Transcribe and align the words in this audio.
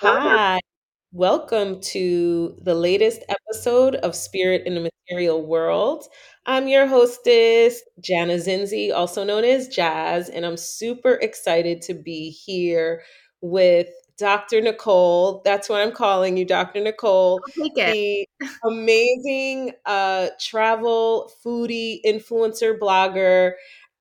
Hi, 0.00 0.60
welcome 1.10 1.80
to 1.80 2.54
the 2.60 2.74
latest 2.74 3.22
episode 3.30 3.94
of 3.94 4.14
Spirit 4.14 4.66
in 4.66 4.74
the 4.74 4.90
Material 5.08 5.46
World. 5.46 6.04
I'm 6.44 6.68
your 6.68 6.86
hostess, 6.86 7.80
Jana 7.98 8.34
Zinzi, 8.34 8.92
also 8.92 9.24
known 9.24 9.44
as 9.44 9.68
Jazz, 9.68 10.28
and 10.28 10.44
I'm 10.44 10.58
super 10.58 11.14
excited 11.14 11.80
to 11.82 11.94
be 11.94 12.28
here 12.28 13.04
with 13.40 13.88
Dr. 14.18 14.60
Nicole. 14.60 15.40
That's 15.46 15.70
what 15.70 15.80
I'm 15.80 15.92
calling 15.92 16.36
you, 16.36 16.44
Dr. 16.44 16.82
Nicole, 16.82 17.40
I'll 17.42 17.64
take 17.64 17.72
it. 17.76 18.28
the 18.40 18.48
amazing 18.68 19.72
uh, 19.86 20.28
travel 20.38 21.32
foodie 21.42 22.00
influencer 22.04 22.78
blogger. 22.78 23.52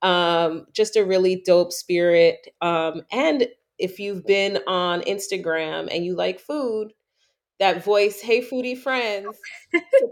Um, 0.01 0.65
just 0.73 0.97
a 0.97 1.05
really 1.05 1.41
dope 1.45 1.71
spirit. 1.71 2.49
Um, 2.61 3.03
and 3.13 3.47
if 3.77 3.99
you've 3.99 4.25
been 4.25 4.59
on 4.67 5.01
Instagram 5.01 5.87
and 5.91 6.05
you 6.05 6.15
like 6.15 6.39
food, 6.39 6.93
that 7.59 7.83
voice, 7.83 8.21
"Hey 8.21 8.41
foodie 8.41 8.77
friends," 8.77 9.37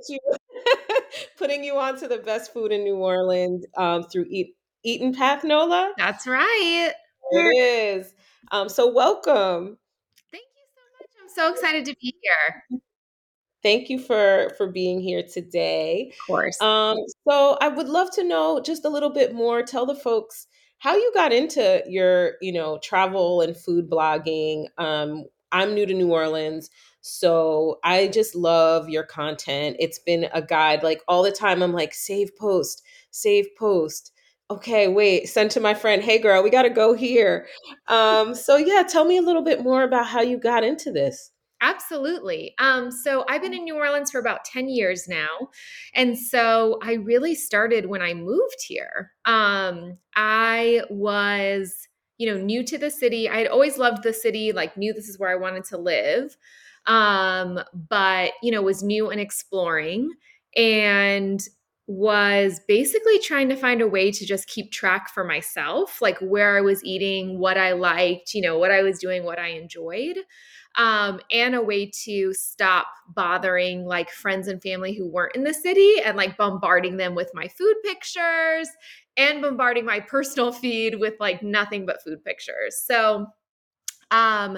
you 0.09 0.19
putting 1.37 1.63
you 1.63 1.77
on 1.77 1.97
to 1.99 2.07
the 2.07 2.19
best 2.19 2.53
food 2.53 2.71
in 2.71 2.83
New 2.83 2.95
Orleans 2.95 3.65
um, 3.77 4.03
through 4.03 4.25
Eat 4.29 4.55
Eaton 4.83 5.13
Path 5.13 5.43
Nola. 5.43 5.93
That's 5.97 6.27
right. 6.27 6.93
It 7.31 7.37
is. 7.37 8.13
Um, 8.51 8.69
so 8.69 8.91
welcome. 8.91 9.77
Thank 10.31 10.43
you 10.55 10.65
so 10.75 10.81
much. 10.99 11.09
I'm 11.21 11.29
so 11.29 11.51
excited 11.53 11.85
to 11.85 11.95
be 12.01 12.13
here. 12.21 12.79
Thank 13.63 13.89
you 13.89 13.97
for 13.97 14.51
for 14.57 14.67
being 14.67 14.99
here 14.99 15.23
today. 15.23 16.11
Of 16.11 16.27
course. 16.27 16.61
Um, 16.61 16.97
so 17.27 17.57
I 17.61 17.69
would 17.69 17.87
love 17.87 18.11
to 18.15 18.23
know 18.23 18.59
just 18.59 18.83
a 18.83 18.89
little 18.89 19.09
bit 19.09 19.33
more. 19.33 19.63
Tell 19.63 19.85
the 19.85 19.95
folks 19.95 20.47
how 20.83 20.97
you 20.97 21.11
got 21.13 21.31
into 21.31 21.81
your, 21.87 22.33
you 22.41 22.51
know, 22.51 22.77
travel 22.83 23.39
and 23.39 23.55
food 23.55 23.89
blogging. 23.89 24.65
Um, 24.77 25.23
I'm 25.53 25.73
new 25.73 25.85
to 25.85 25.93
New 25.93 26.11
Orleans, 26.11 26.69
so 26.99 27.79
I 27.85 28.07
just 28.09 28.35
love 28.35 28.89
your 28.89 29.03
content. 29.03 29.77
It's 29.79 29.99
been 29.99 30.27
a 30.33 30.41
guide 30.41 30.83
like 30.83 31.01
all 31.07 31.23
the 31.23 31.31
time. 31.31 31.63
I'm 31.63 31.71
like, 31.71 31.93
save 31.93 32.35
post, 32.35 32.83
save 33.11 33.47
post. 33.57 34.11
Okay, 34.51 34.89
wait, 34.89 35.29
send 35.29 35.51
to 35.51 35.61
my 35.61 35.73
friend, 35.73 36.03
hey 36.03 36.19
girl, 36.19 36.43
we 36.43 36.49
gotta 36.49 36.69
go 36.69 36.93
here. 36.93 37.47
Um, 37.87 38.35
so 38.35 38.57
yeah, 38.57 38.83
tell 38.83 39.05
me 39.05 39.15
a 39.15 39.21
little 39.21 39.41
bit 39.41 39.63
more 39.63 39.83
about 39.83 40.07
how 40.07 40.19
you 40.19 40.37
got 40.37 40.65
into 40.65 40.91
this. 40.91 41.31
Absolutely. 41.63 42.53
Um, 42.59 42.91
so 42.91 43.23
I've 43.29 43.41
been 43.41 43.53
in 43.53 43.63
New 43.63 43.75
Orleans 43.77 44.11
for 44.11 44.19
about 44.19 44.43
10 44.43 44.67
years 44.67 45.07
now. 45.07 45.47
And 45.93 46.17
so 46.19 46.77
I 46.83 46.93
really 46.95 47.35
started 47.35 47.85
when 47.85 48.01
I 48.01 48.13
moved 48.13 48.57
here. 48.67 49.11
Um, 49.23 49.97
I 50.13 50.81
was, 50.89 51.87
you 52.17 52.29
know, 52.29 52.37
new 52.37 52.65
to 52.65 52.77
the 52.77 52.91
city. 52.91 53.29
I 53.29 53.37
had 53.37 53.47
always 53.47 53.77
loved 53.77 54.03
the 54.03 54.11
city, 54.11 54.51
like 54.51 54.75
knew 54.75 54.93
this 54.93 55.07
is 55.07 55.17
where 55.17 55.29
I 55.31 55.35
wanted 55.35 55.63
to 55.65 55.77
live. 55.77 56.35
Um, 56.85 57.61
but, 57.73 58.33
you 58.43 58.51
know, 58.51 58.61
was 58.61 58.83
new 58.83 59.09
and 59.09 59.21
exploring 59.21 60.11
and 60.57 61.41
was 61.87 62.59
basically 62.67 63.19
trying 63.19 63.47
to 63.49 63.55
find 63.55 63.81
a 63.81 63.87
way 63.87 64.11
to 64.11 64.25
just 64.25 64.47
keep 64.47 64.71
track 64.71 65.09
for 65.09 65.23
myself, 65.23 66.01
like 66.01 66.17
where 66.19 66.57
I 66.57 66.61
was 66.61 66.83
eating, 66.83 67.39
what 67.39 67.57
I 67.57 67.71
liked, 67.73 68.33
you 68.33 68.41
know, 68.41 68.57
what 68.57 68.71
I 68.71 68.81
was 68.83 68.99
doing, 68.99 69.23
what 69.23 69.39
I 69.39 69.49
enjoyed 69.49 70.17
um, 70.75 71.19
and 71.31 71.55
a 71.55 71.61
way 71.61 71.85
to 72.03 72.33
stop 72.33 72.87
bothering 73.09 73.85
like 73.85 74.09
friends 74.09 74.47
and 74.47 74.61
family 74.61 74.93
who 74.93 75.07
weren't 75.07 75.35
in 75.35 75.43
the 75.43 75.53
city 75.53 76.01
and 76.03 76.17
like 76.17 76.37
bombarding 76.37 76.97
them 76.97 77.15
with 77.15 77.29
my 77.33 77.47
food 77.47 77.75
pictures 77.83 78.67
and 79.17 79.41
bombarding 79.41 79.85
my 79.85 79.99
personal 79.99 80.51
feed 80.51 80.99
with 80.99 81.13
like 81.19 81.43
nothing 81.43 81.85
but 81.85 82.03
food 82.03 82.23
pictures. 82.23 82.83
So, 82.85 83.27
um, 84.11 84.57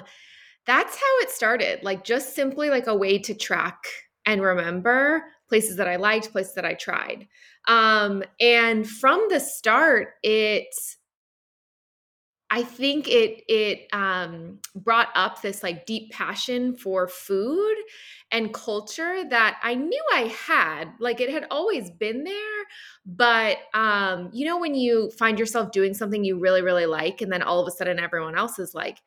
that's 0.65 0.95
how 0.95 1.19
it 1.19 1.29
started. 1.29 1.83
Like 1.83 2.03
just 2.03 2.33
simply 2.33 2.69
like 2.69 2.87
a 2.87 2.95
way 2.95 3.19
to 3.19 3.33
track 3.33 3.83
and 4.25 4.41
remember 4.41 5.23
places 5.47 5.77
that 5.77 5.87
I 5.87 5.97
liked, 5.97 6.31
places 6.31 6.55
that 6.55 6.65
I 6.65 6.73
tried. 6.73 7.27
Um, 7.67 8.23
and 8.39 8.87
from 8.87 9.27
the 9.29 9.39
start, 9.39 10.13
it 10.23 10.67
I 12.51 12.63
think 12.63 13.07
it 13.07 13.43
it 13.47 13.87
um, 13.91 14.59
brought 14.75 15.09
up 15.15 15.41
this 15.41 15.63
like 15.63 15.85
deep 15.85 16.11
passion 16.11 16.75
for 16.75 17.07
food 17.07 17.75
and 18.31 18.53
culture 18.53 19.23
that 19.29 19.59
I 19.63 19.75
knew 19.75 20.03
I 20.13 20.33
had. 20.47 20.93
Like 20.99 21.21
it 21.21 21.29
had 21.31 21.47
always 21.49 21.89
been 21.89 22.23
there, 22.23 22.63
but 23.05 23.57
um, 23.73 24.29
you 24.33 24.45
know 24.45 24.59
when 24.59 24.75
you 24.75 25.11
find 25.17 25.39
yourself 25.39 25.71
doing 25.71 25.93
something 25.93 26.23
you 26.23 26.37
really 26.39 26.61
really 26.61 26.85
like, 26.85 27.21
and 27.21 27.31
then 27.31 27.41
all 27.41 27.59
of 27.59 27.67
a 27.67 27.71
sudden 27.71 27.99
everyone 27.99 28.35
else 28.37 28.59
is 28.59 28.75
like, 28.75 29.01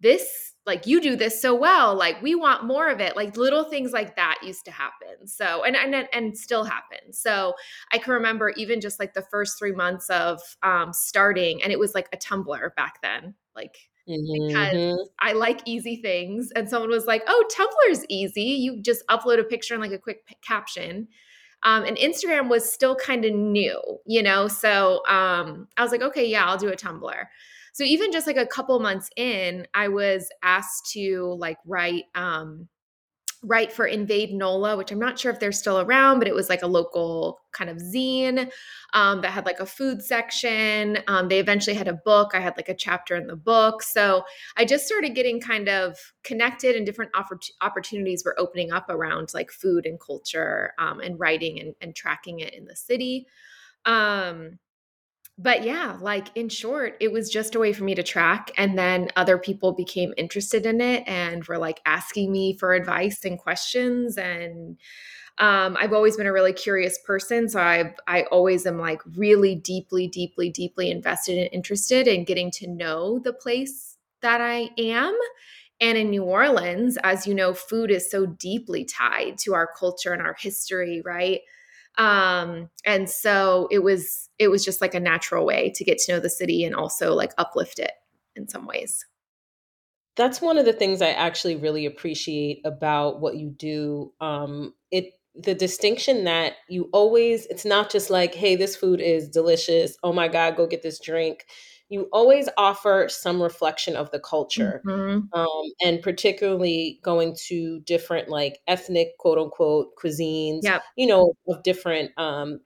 "This 0.00 0.54
like 0.66 0.86
you 0.86 1.00
do 1.00 1.16
this 1.16 1.40
so 1.40 1.54
well 1.54 1.94
like 1.94 2.20
we 2.22 2.34
want 2.34 2.64
more 2.64 2.88
of 2.88 3.00
it 3.00 3.16
like 3.16 3.36
little 3.36 3.64
things 3.64 3.92
like 3.92 4.16
that 4.16 4.38
used 4.42 4.64
to 4.64 4.70
happen 4.70 5.26
so 5.26 5.62
and 5.64 5.76
and 5.76 6.08
and 6.12 6.36
still 6.36 6.64
happen 6.64 7.12
so 7.12 7.54
i 7.92 7.98
can 7.98 8.12
remember 8.12 8.50
even 8.50 8.80
just 8.80 8.98
like 8.98 9.14
the 9.14 9.22
first 9.30 9.58
three 9.58 9.72
months 9.72 10.10
of 10.10 10.40
um 10.62 10.92
starting 10.92 11.62
and 11.62 11.72
it 11.72 11.78
was 11.78 11.94
like 11.94 12.08
a 12.12 12.16
tumblr 12.16 12.74
back 12.74 13.00
then 13.02 13.34
like 13.54 13.78
because 14.32 14.78
Mm-hmm. 14.78 15.02
i 15.18 15.32
like 15.32 15.60
easy 15.64 15.96
things 15.96 16.52
and 16.54 16.68
someone 16.68 16.90
was 16.90 17.06
like 17.06 17.22
oh 17.26 17.44
tumblr's 17.52 18.04
easy 18.08 18.42
you 18.42 18.80
just 18.80 19.04
upload 19.08 19.40
a 19.40 19.44
picture 19.44 19.74
and 19.74 19.82
like 19.82 19.90
a 19.92 19.98
quick 19.98 20.24
p- 20.26 20.36
caption 20.42 21.08
um, 21.64 21.82
and 21.84 21.96
instagram 21.96 22.48
was 22.48 22.70
still 22.70 22.94
kind 22.94 23.24
of 23.24 23.34
new 23.34 23.80
you 24.06 24.22
know 24.22 24.46
so 24.46 25.04
um, 25.08 25.66
i 25.76 25.82
was 25.82 25.90
like 25.90 26.02
okay 26.02 26.24
yeah 26.24 26.46
i'll 26.46 26.56
do 26.58 26.68
a 26.68 26.76
tumblr 26.76 27.24
so 27.76 27.84
even 27.84 28.10
just 28.10 28.26
like 28.26 28.38
a 28.38 28.46
couple 28.46 28.78
months 28.80 29.10
in 29.16 29.66
i 29.74 29.86
was 29.86 30.28
asked 30.42 30.90
to 30.90 31.36
like 31.38 31.58
write 31.66 32.04
um 32.14 32.68
write 33.42 33.70
for 33.70 33.86
invade 33.86 34.32
nola 34.32 34.76
which 34.76 34.90
i'm 34.90 34.98
not 34.98 35.18
sure 35.18 35.30
if 35.30 35.38
they're 35.38 35.52
still 35.52 35.80
around 35.80 36.18
but 36.18 36.26
it 36.26 36.34
was 36.34 36.48
like 36.48 36.62
a 36.62 36.66
local 36.66 37.38
kind 37.52 37.68
of 37.68 37.76
zine 37.76 38.50
um, 38.94 39.20
that 39.20 39.30
had 39.30 39.44
like 39.44 39.60
a 39.60 39.66
food 39.66 40.02
section. 40.02 40.98
Um, 41.06 41.28
they 41.28 41.38
eventually 41.38 41.76
had 41.76 41.86
a 41.86 41.92
book. 41.92 42.30
I 42.34 42.40
had 42.40 42.56
like 42.56 42.68
a 42.68 42.74
chapter 42.74 43.14
in 43.14 43.26
the 43.26 43.36
book. 43.36 43.82
So 43.82 44.24
i 44.56 44.64
just 44.64 44.86
started 44.86 45.14
getting 45.14 45.40
kind 45.40 45.68
of 45.68 45.98
connected 46.24 46.76
and 46.76 46.86
different 46.86 47.12
oppor- 47.12 47.50
opportunities 47.60 48.22
were 48.24 48.38
opening 48.38 48.72
up 48.72 48.88
around 48.88 49.32
like 49.34 49.50
food 49.50 49.84
and 49.84 50.00
culture 50.00 50.72
um, 50.78 51.00
and 51.00 51.20
writing 51.20 51.60
and, 51.60 51.74
and 51.80 51.94
tracking 51.94 52.40
it 52.40 52.54
in 52.54 52.64
the 52.64 52.76
city. 52.76 53.26
Um, 53.84 54.58
but 55.38 55.64
yeah, 55.64 55.98
like 56.00 56.28
in 56.34 56.48
short, 56.48 56.96
it 56.98 57.12
was 57.12 57.28
just 57.28 57.54
a 57.54 57.58
way 57.58 57.72
for 57.72 57.84
me 57.84 57.94
to 57.94 58.02
track. 58.02 58.50
And 58.56 58.78
then 58.78 59.10
other 59.16 59.36
people 59.36 59.72
became 59.72 60.14
interested 60.16 60.64
in 60.64 60.80
it 60.80 61.04
and 61.06 61.44
were 61.44 61.58
like 61.58 61.80
asking 61.84 62.32
me 62.32 62.56
for 62.56 62.72
advice 62.72 63.24
and 63.24 63.38
questions. 63.38 64.16
And 64.16 64.78
um, 65.38 65.76
I've 65.78 65.92
always 65.92 66.16
been 66.16 66.26
a 66.26 66.32
really 66.32 66.54
curious 66.54 66.98
person. 67.04 67.50
So 67.50 67.60
I've 67.60 67.92
I 68.06 68.22
always 68.24 68.66
am 68.66 68.78
like 68.78 69.02
really 69.14 69.54
deeply, 69.54 70.08
deeply, 70.08 70.48
deeply 70.48 70.90
invested 70.90 71.36
and 71.36 71.50
interested 71.52 72.08
in 72.08 72.24
getting 72.24 72.50
to 72.52 72.66
know 72.66 73.18
the 73.18 73.34
place 73.34 73.98
that 74.22 74.40
I 74.40 74.70
am. 74.78 75.14
And 75.78 75.98
in 75.98 76.08
New 76.08 76.24
Orleans, 76.24 76.96
as 77.04 77.26
you 77.26 77.34
know, 77.34 77.52
food 77.52 77.90
is 77.90 78.10
so 78.10 78.24
deeply 78.24 78.86
tied 78.86 79.36
to 79.40 79.52
our 79.52 79.68
culture 79.78 80.14
and 80.14 80.22
our 80.22 80.34
history, 80.38 81.02
right? 81.04 81.40
Um 81.98 82.68
and 82.84 83.08
so 83.08 83.68
it 83.70 83.80
was 83.80 84.28
it 84.38 84.48
was 84.48 84.64
just 84.64 84.80
like 84.80 84.94
a 84.94 85.00
natural 85.00 85.46
way 85.46 85.70
to 85.74 85.84
get 85.84 85.98
to 85.98 86.12
know 86.12 86.20
the 86.20 86.30
city 86.30 86.64
and 86.64 86.74
also 86.74 87.14
like 87.14 87.32
uplift 87.38 87.78
it 87.78 87.92
in 88.36 88.48
some 88.48 88.66
ways 88.66 89.06
That's 90.16 90.40
one 90.40 90.56
of 90.56 90.64
the 90.64 90.72
things 90.72 91.02
I 91.02 91.10
actually 91.10 91.56
really 91.56 91.84
appreciate 91.84 92.62
about 92.64 93.20
what 93.20 93.36
you 93.36 93.50
do. 93.50 94.12
Um, 94.20 94.74
it 94.90 95.12
the 95.34 95.54
distinction 95.54 96.24
that 96.24 96.54
you 96.66 96.88
always 96.94 97.44
it's 97.46 97.66
not 97.66 97.90
just 97.90 98.08
like, 98.08 98.34
hey, 98.34 98.56
this 98.56 98.74
food 98.74 99.00
is 99.00 99.28
delicious. 99.28 99.96
Oh 100.02 100.12
my 100.12 100.28
God, 100.28 100.56
go 100.56 100.66
get 100.66 100.82
this 100.82 100.98
drink. 100.98 101.44
You 101.88 102.08
always 102.12 102.48
offer 102.56 103.06
some 103.08 103.40
reflection 103.40 103.96
of 103.96 104.10
the 104.10 104.20
culture. 104.20 104.82
hmm 104.84 105.20
Um, 105.32 105.62
and 105.84 106.02
particularly 106.02 107.00
going 107.02 107.36
to 107.46 107.80
different 107.80 108.28
like 108.28 108.58
ethnic 108.66 109.18
quote 109.18 109.38
unquote 109.38 109.94
cuisines, 109.96 110.60
yep 110.62 110.82
you 110.96 111.06
know, 111.06 111.34
of 111.48 111.62
different 111.62 112.10
um 112.18 112.60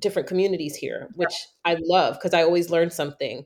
different 0.00 0.28
communities 0.28 0.76
here, 0.76 1.08
which 1.16 1.34
I 1.64 1.76
love 1.80 2.14
because 2.14 2.34
I 2.34 2.42
always 2.42 2.70
learn 2.70 2.90
something 2.90 3.44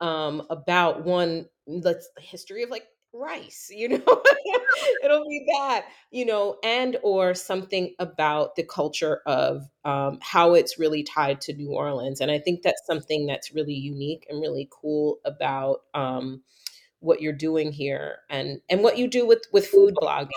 um, 0.00 0.42
about 0.50 1.04
one 1.04 1.46
the 1.66 2.00
history 2.18 2.62
of 2.62 2.70
like 2.70 2.84
rice, 3.14 3.70
you 3.72 3.88
know, 3.88 4.02
it'll 5.04 5.28
be 5.28 5.46
that, 5.56 5.86
you 6.10 6.26
know, 6.26 6.58
and 6.64 6.96
or 7.02 7.34
something 7.34 7.94
about 7.98 8.56
the 8.56 8.64
culture 8.64 9.20
of 9.26 9.62
um, 9.84 10.18
how 10.20 10.54
it's 10.54 10.78
really 10.78 11.02
tied 11.02 11.40
to 11.42 11.54
New 11.54 11.70
Orleans, 11.70 12.20
and 12.20 12.30
I 12.30 12.38
think 12.38 12.62
that's 12.62 12.86
something 12.86 13.26
that's 13.26 13.54
really 13.54 13.74
unique 13.74 14.26
and 14.28 14.40
really 14.40 14.68
cool 14.70 15.18
about 15.24 15.82
um, 15.94 16.42
what 17.00 17.20
you're 17.20 17.32
doing 17.32 17.72
here 17.72 18.18
and 18.28 18.60
and 18.68 18.82
what 18.82 18.98
you 18.98 19.06
do 19.06 19.26
with 19.26 19.44
with 19.52 19.66
food 19.66 19.94
blogging. 19.94 20.28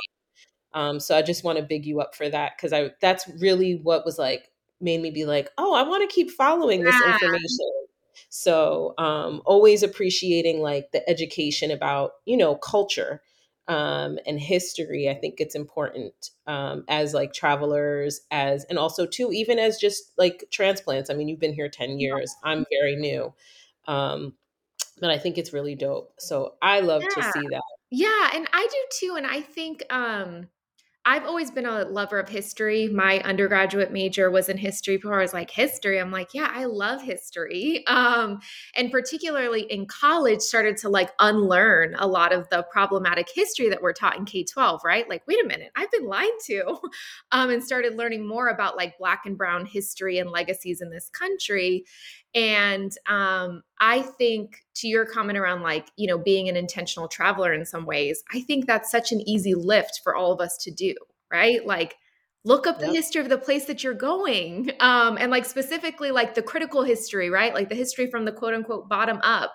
Um, 0.74 1.00
so 1.00 1.18
I 1.18 1.22
just 1.22 1.44
want 1.44 1.58
to 1.58 1.64
big 1.64 1.86
you 1.86 2.00
up 2.02 2.14
for 2.14 2.30
that 2.30 2.54
because 2.56 2.74
I 2.74 2.92
that's 3.02 3.28
really 3.40 3.80
what 3.82 4.06
was 4.06 4.20
like 4.20 4.52
made 4.80 5.02
me 5.02 5.10
be 5.10 5.26
like, 5.26 5.50
oh, 5.58 5.74
I 5.74 5.84
want 5.84 6.08
to 6.08 6.14
keep 6.14 6.30
following 6.32 6.84
this 6.84 6.96
yeah. 7.04 7.14
information. 7.14 7.87
So 8.30 8.94
um, 8.98 9.42
always 9.46 9.84
appreciating 9.84 10.60
like 10.62 10.92
the 10.92 11.08
education 11.10 11.72
about 11.72 12.12
you 12.26 12.38
know 12.38 12.56
culture 12.56 13.22
um, 13.68 14.18
and 14.26 14.40
history, 14.40 15.10
I 15.10 15.14
think 15.14 15.36
it's 15.40 15.56
important 15.56 16.32
um, 16.48 16.86
as 16.88 17.14
like 17.14 17.34
travelers, 17.34 18.22
as 18.32 18.64
and 18.66 18.80
also 18.80 19.06
too, 19.06 19.32
even 19.34 19.60
as 19.60 19.78
just 19.78 20.14
like 20.18 20.46
transplants. 20.52 21.10
I 21.10 21.14
mean, 21.16 21.28
you've 21.28 21.40
been 21.40 21.54
here 21.54 21.70
ten 21.70 22.00
years. 22.00 22.34
I'm 22.44 22.66
very 22.72 22.96
new, 22.96 23.34
um, 23.86 24.36
but 25.00 25.10
I 25.10 25.18
think 25.18 25.38
it's 25.38 25.54
really 25.54 25.76
dope. 25.76 26.14
So 26.20 26.56
I 26.62 26.80
love 26.82 27.04
to 27.10 27.24
see 27.24 27.48
that. 27.50 27.64
Yeah, 27.90 28.32
and 28.34 28.48
I 28.54 28.68
do 28.70 28.86
too. 29.08 29.16
And 29.18 29.28
I 29.28 29.42
think 29.42 29.84
um 29.92 30.50
I've 31.08 31.24
always 31.24 31.50
been 31.50 31.66
a 31.66 31.86
lover 31.86 32.20
of 32.20 32.28
history. 32.28 32.90
My 32.90 33.22
undergraduate 33.22 33.94
major 33.94 34.30
was 34.30 34.50
in 34.50 34.58
history. 34.58 34.98
Before 34.98 35.18
I 35.18 35.22
was 35.22 35.34
like, 35.34 35.50
history. 35.50 36.02
I'm 36.02 36.12
like, 36.12 36.34
yeah, 36.34 36.52
I 36.54 36.66
love 36.66 37.02
history. 37.02 37.88
Um, 37.88 38.42
and 38.76 38.92
particularly 38.92 39.62
in 39.62 39.86
college, 39.86 40.42
started 40.42 40.76
to 40.78 40.90
like 40.90 41.12
unlearn 41.20 41.96
a 41.98 42.06
lot 42.06 42.34
of 42.34 42.50
the 42.50 42.64
problematic 42.64 43.30
history 43.34 43.70
that 43.70 43.82
we're 43.82 43.94
taught 43.94 44.18
in 44.18 44.26
K 44.26 44.44
12, 44.44 44.82
right? 44.84 45.08
Like, 45.08 45.26
wait 45.28 45.42
a 45.42 45.48
minute, 45.48 45.72
I've 45.78 45.92
been 45.92 46.06
lied 46.06 46.28
to. 46.48 46.78
Um, 47.32 47.50
and 47.50 47.64
started 47.64 47.98
learning 47.98 48.28
more 48.28 48.48
about 48.48 48.78
like 48.78 48.98
Black 48.98 49.24
and 49.26 49.38
Brown 49.38 49.66
history 49.66 50.18
and 50.18 50.30
legacies 50.30 50.82
in 50.82 50.90
this 50.90 51.10
country. 51.10 51.86
And 52.36 52.92
um, 53.08 53.64
I 53.80 54.02
think 54.02 54.58
to 54.76 54.88
your 54.88 55.06
comment 55.06 55.38
around 55.38 55.62
like, 55.62 55.88
you 55.96 56.08
know, 56.08 56.18
being 56.18 56.50
an 56.50 56.56
intentional 56.56 57.08
traveler 57.08 57.54
in 57.54 57.66
some 57.66 57.86
ways, 57.86 58.24
I 58.34 58.42
think 58.42 58.68
that's 58.68 58.92
such 58.92 59.12
an 59.12 59.28
easy 59.28 59.56
lift 59.56 60.02
for 60.04 60.16
all 60.16 60.32
of 60.32 60.40
us 60.40 60.58
to 60.64 60.72
do, 60.72 60.94
right? 61.32 61.66
Like, 61.66 61.96
look 62.48 62.66
up 62.66 62.80
the 62.80 62.88
history 62.88 63.22
of 63.22 63.28
the 63.28 63.38
place 63.38 63.66
that 63.66 63.84
you're 63.84 63.94
going. 63.94 64.72
Um, 64.80 65.18
and 65.20 65.32
like 65.32 65.44
specifically 65.46 66.12
like 66.12 66.36
the 66.36 66.42
critical 66.42 66.84
history, 66.84 67.30
right? 67.30 67.54
Like 67.54 67.68
the 67.68 67.76
history 67.76 68.10
from 68.10 68.26
the 68.26 68.32
quote 68.32 68.54
unquote 68.54 68.88
bottom 68.88 69.20
up. 69.24 69.54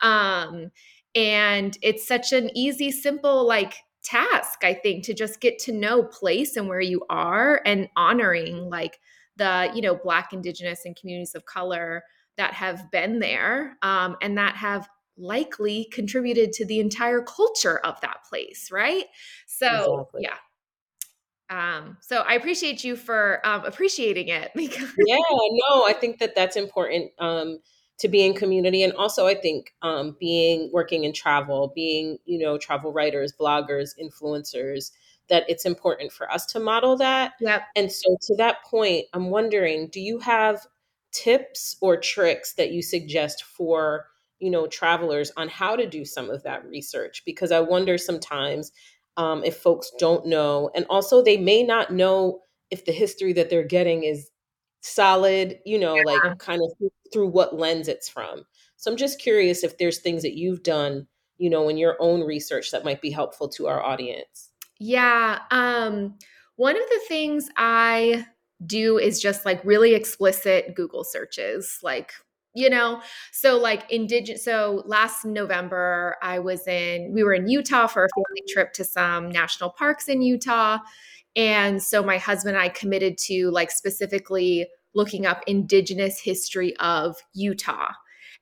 Um, 0.00 0.70
and 1.14 1.76
it's 1.82 2.06
such 2.06 2.32
an 2.32 2.50
easy, 2.54 2.90
simple, 2.90 3.46
like 3.46 3.74
task, 4.02 4.64
I 4.64 4.74
think, 4.74 5.04
to 5.04 5.14
just 5.14 5.40
get 5.40 5.58
to 5.60 5.72
know 5.72 6.02
place 6.02 6.56
and 6.56 6.68
where 6.68 6.80
you 6.80 7.04
are 7.08 7.62
and 7.64 7.88
honoring 7.96 8.68
like 8.68 8.98
the, 9.36 9.70
you 9.74 9.82
know, 9.82 9.94
Black, 9.94 10.32
Indigenous, 10.32 10.84
and 10.84 10.96
communities 10.96 11.34
of 11.34 11.44
color 11.44 12.02
that 12.36 12.52
have 12.54 12.90
been 12.90 13.18
there 13.18 13.76
um, 13.82 14.16
and 14.20 14.36
that 14.38 14.56
have 14.56 14.88
likely 15.18 15.88
contributed 15.92 16.52
to 16.52 16.66
the 16.66 16.80
entire 16.80 17.22
culture 17.22 17.78
of 17.78 18.00
that 18.02 18.18
place, 18.28 18.70
right? 18.70 19.06
So, 19.46 20.00
exactly. 20.00 20.22
yeah. 20.22 20.36
Um, 21.48 21.96
so 22.00 22.24
I 22.26 22.34
appreciate 22.34 22.82
you 22.82 22.96
for 22.96 23.40
um, 23.46 23.64
appreciating 23.64 24.28
it 24.28 24.50
because 24.56 24.92
Yeah, 25.06 25.16
no, 25.70 25.86
I 25.86 25.94
think 25.98 26.18
that 26.18 26.34
that's 26.34 26.56
important 26.56 27.12
um, 27.18 27.60
to 27.98 28.08
be 28.08 28.26
in 28.26 28.34
community, 28.34 28.82
and 28.82 28.92
also 28.94 29.26
I 29.26 29.34
think 29.34 29.72
um, 29.82 30.16
being 30.18 30.70
working 30.72 31.04
in 31.04 31.12
travel, 31.12 31.72
being 31.74 32.18
you 32.24 32.38
know 32.38 32.58
travel 32.58 32.92
writers, 32.92 33.32
bloggers, 33.32 33.90
influencers, 34.00 34.90
that 35.28 35.44
it's 35.48 35.64
important 35.64 36.12
for 36.12 36.30
us 36.30 36.46
to 36.46 36.60
model 36.60 36.96
that. 36.98 37.32
yep, 37.40 37.62
And 37.74 37.90
so, 37.90 38.16
to 38.22 38.36
that 38.36 38.62
point, 38.64 39.06
I'm 39.12 39.30
wondering, 39.30 39.88
do 39.88 40.00
you 40.00 40.18
have 40.20 40.66
tips 41.12 41.76
or 41.80 41.96
tricks 41.96 42.54
that 42.54 42.72
you 42.72 42.82
suggest 42.82 43.44
for 43.44 44.06
you 44.38 44.50
know 44.50 44.66
travelers 44.66 45.32
on 45.36 45.48
how 45.48 45.76
to 45.76 45.86
do 45.86 46.04
some 46.04 46.30
of 46.30 46.42
that 46.44 46.64
research? 46.66 47.22
Because 47.24 47.52
I 47.52 47.60
wonder 47.60 47.98
sometimes 47.98 48.72
um, 49.16 49.42
if 49.44 49.56
folks 49.56 49.90
don't 49.98 50.26
know, 50.26 50.70
and 50.74 50.86
also 50.90 51.22
they 51.22 51.36
may 51.36 51.62
not 51.62 51.92
know 51.92 52.40
if 52.70 52.84
the 52.84 52.92
history 52.92 53.32
that 53.34 53.50
they're 53.50 53.62
getting 53.64 54.02
is 54.04 54.30
solid, 54.80 55.58
you 55.64 55.78
know, 55.78 56.00
like 56.00 56.22
kind 56.38 56.62
of 56.62 56.72
through 57.12 57.28
what 57.28 57.56
lens 57.56 57.88
it's 57.88 58.08
from. 58.08 58.44
So 58.76 58.90
I'm 58.90 58.96
just 58.96 59.20
curious 59.20 59.64
if 59.64 59.78
there's 59.78 59.98
things 60.00 60.22
that 60.22 60.36
you've 60.36 60.62
done, 60.62 61.06
you 61.38 61.50
know, 61.50 61.68
in 61.68 61.76
your 61.76 61.96
own 62.00 62.22
research 62.22 62.70
that 62.70 62.84
might 62.84 63.00
be 63.00 63.10
helpful 63.10 63.48
to 63.50 63.66
our 63.68 63.82
audience. 63.82 64.50
Yeah. 64.78 65.40
Um, 65.50 66.14
one 66.56 66.76
of 66.76 66.88
the 66.88 67.00
things 67.08 67.48
I 67.56 68.26
do 68.64 68.98
is 68.98 69.20
just 69.20 69.44
like 69.44 69.62
really 69.64 69.94
explicit 69.94 70.74
Google 70.74 71.04
searches, 71.04 71.78
like, 71.82 72.12
you 72.54 72.70
know, 72.70 73.02
so 73.32 73.58
like 73.58 73.90
indigenous. 73.90 74.44
So 74.44 74.82
last 74.86 75.24
November, 75.24 76.16
I 76.22 76.38
was 76.38 76.66
in, 76.66 77.12
we 77.12 77.22
were 77.22 77.34
in 77.34 77.48
Utah 77.48 77.86
for 77.86 78.04
a 78.04 78.08
family 78.16 78.42
trip 78.48 78.72
to 78.74 78.84
some 78.84 79.30
national 79.30 79.70
parks 79.70 80.08
in 80.08 80.22
Utah. 80.22 80.78
And 81.34 81.82
so 81.82 82.02
my 82.02 82.16
husband 82.16 82.56
and 82.56 82.64
I 82.64 82.70
committed 82.70 83.18
to 83.26 83.50
like 83.50 83.70
specifically 83.70 84.66
looking 84.94 85.26
up 85.26 85.42
indigenous 85.46 86.18
history 86.18 86.74
of 86.78 87.16
Utah. 87.34 87.92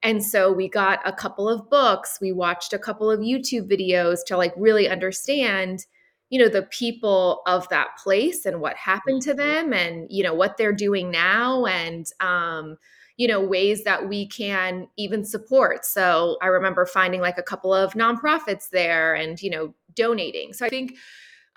And 0.05 0.25
so 0.25 0.53
we 0.53 0.69
got 0.69 1.01
a 1.05 1.13
couple 1.13 1.49
of 1.49 1.69
books, 1.69 2.19
we 2.21 2.31
watched 2.31 2.73
a 2.73 2.79
couple 2.79 3.11
of 3.11 3.19
YouTube 3.19 3.69
videos 3.69 4.19
to 4.27 4.37
like 4.37 4.53
really 4.57 4.89
understand 4.89 5.87
you 6.35 6.41
know 6.41 6.49
the 6.49 6.65
people 6.65 7.43
of 7.47 7.69
that 7.71 7.89
place 8.03 8.47
and 8.47 8.61
what 8.61 8.77
happened 8.77 9.23
to 9.23 9.35
Mhm. 9.35 9.37
them 9.39 9.73
and 9.75 10.07
you 10.11 10.25
know 10.25 10.35
what 10.35 10.57
they're 10.59 10.73
doing 10.73 11.11
now 11.11 11.67
and 11.67 12.07
um 12.21 12.77
you 13.17 13.29
know 13.29 13.41
ways 13.41 13.85
that 13.85 14.09
we 14.09 14.27
can 14.27 14.89
even 14.97 15.25
support. 15.25 15.85
So 15.87 16.39
i 16.43 16.47
remember 16.49 16.87
finding 16.87 17.21
like 17.21 17.39
a 17.39 17.43
couple 17.43 17.73
of 17.75 17.95
nonprofits 17.95 18.71
there 18.71 19.15
and 19.15 19.41
you 19.43 19.51
know 19.51 19.75
donating. 19.95 20.53
So 20.55 20.67
i 20.67 20.71
think 20.71 20.97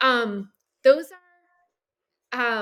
um 0.02 0.52
those 0.84 1.12
are 1.12 1.18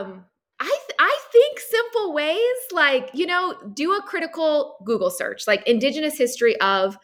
um 0.03 0.25
I 0.59 0.65
th- 0.65 0.97
I 0.99 1.19
think 1.33 1.59
simple 1.59 2.13
ways 2.13 2.57
like 2.71 3.09
you 3.13 3.25
know 3.25 3.55
do 3.73 3.93
a 3.93 4.01
critical 4.03 4.77
Google 4.85 5.09
search 5.11 5.47
like 5.47 5.67
indigenous 5.67 6.17
history 6.17 6.59
of 6.61 6.97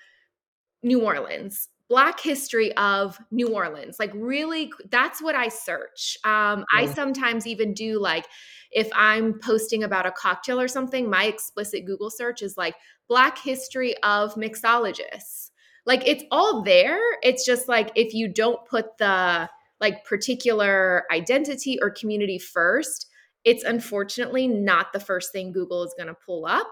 New 0.83 1.01
Orleans, 1.03 1.69
Black 1.91 2.21
history 2.21 2.71
of 2.77 3.19
New 3.31 3.49
Orleans. 3.49 3.97
Like, 3.99 4.13
really, 4.15 4.71
that's 4.91 5.21
what 5.21 5.35
I 5.35 5.49
search. 5.49 6.17
Um, 6.23 6.63
I 6.73 6.85
sometimes 6.85 7.45
even 7.45 7.73
do 7.73 7.99
like, 7.99 8.27
if 8.71 8.89
I'm 8.95 9.37
posting 9.39 9.83
about 9.83 10.05
a 10.05 10.11
cocktail 10.11 10.57
or 10.57 10.69
something, 10.69 11.09
my 11.09 11.25
explicit 11.25 11.85
Google 11.85 12.09
search 12.09 12.41
is 12.41 12.55
like 12.55 12.75
Black 13.09 13.37
history 13.37 13.93
of 14.03 14.35
mixologists. 14.35 15.49
Like, 15.85 16.07
it's 16.07 16.23
all 16.31 16.63
there. 16.63 17.01
It's 17.23 17.45
just 17.45 17.67
like 17.67 17.91
if 17.95 18.13
you 18.13 18.29
don't 18.29 18.65
put 18.69 18.97
the 18.97 19.49
like 19.81 20.05
particular 20.05 21.03
identity 21.11 21.77
or 21.81 21.89
community 21.89 22.39
first, 22.39 23.07
it's 23.43 23.63
unfortunately 23.63 24.47
not 24.47 24.93
the 24.93 24.99
first 24.99 25.31
thing 25.31 25.51
Google 25.51 25.83
is 25.83 25.93
going 25.97 26.07
to 26.07 26.17
pull 26.25 26.45
up. 26.45 26.71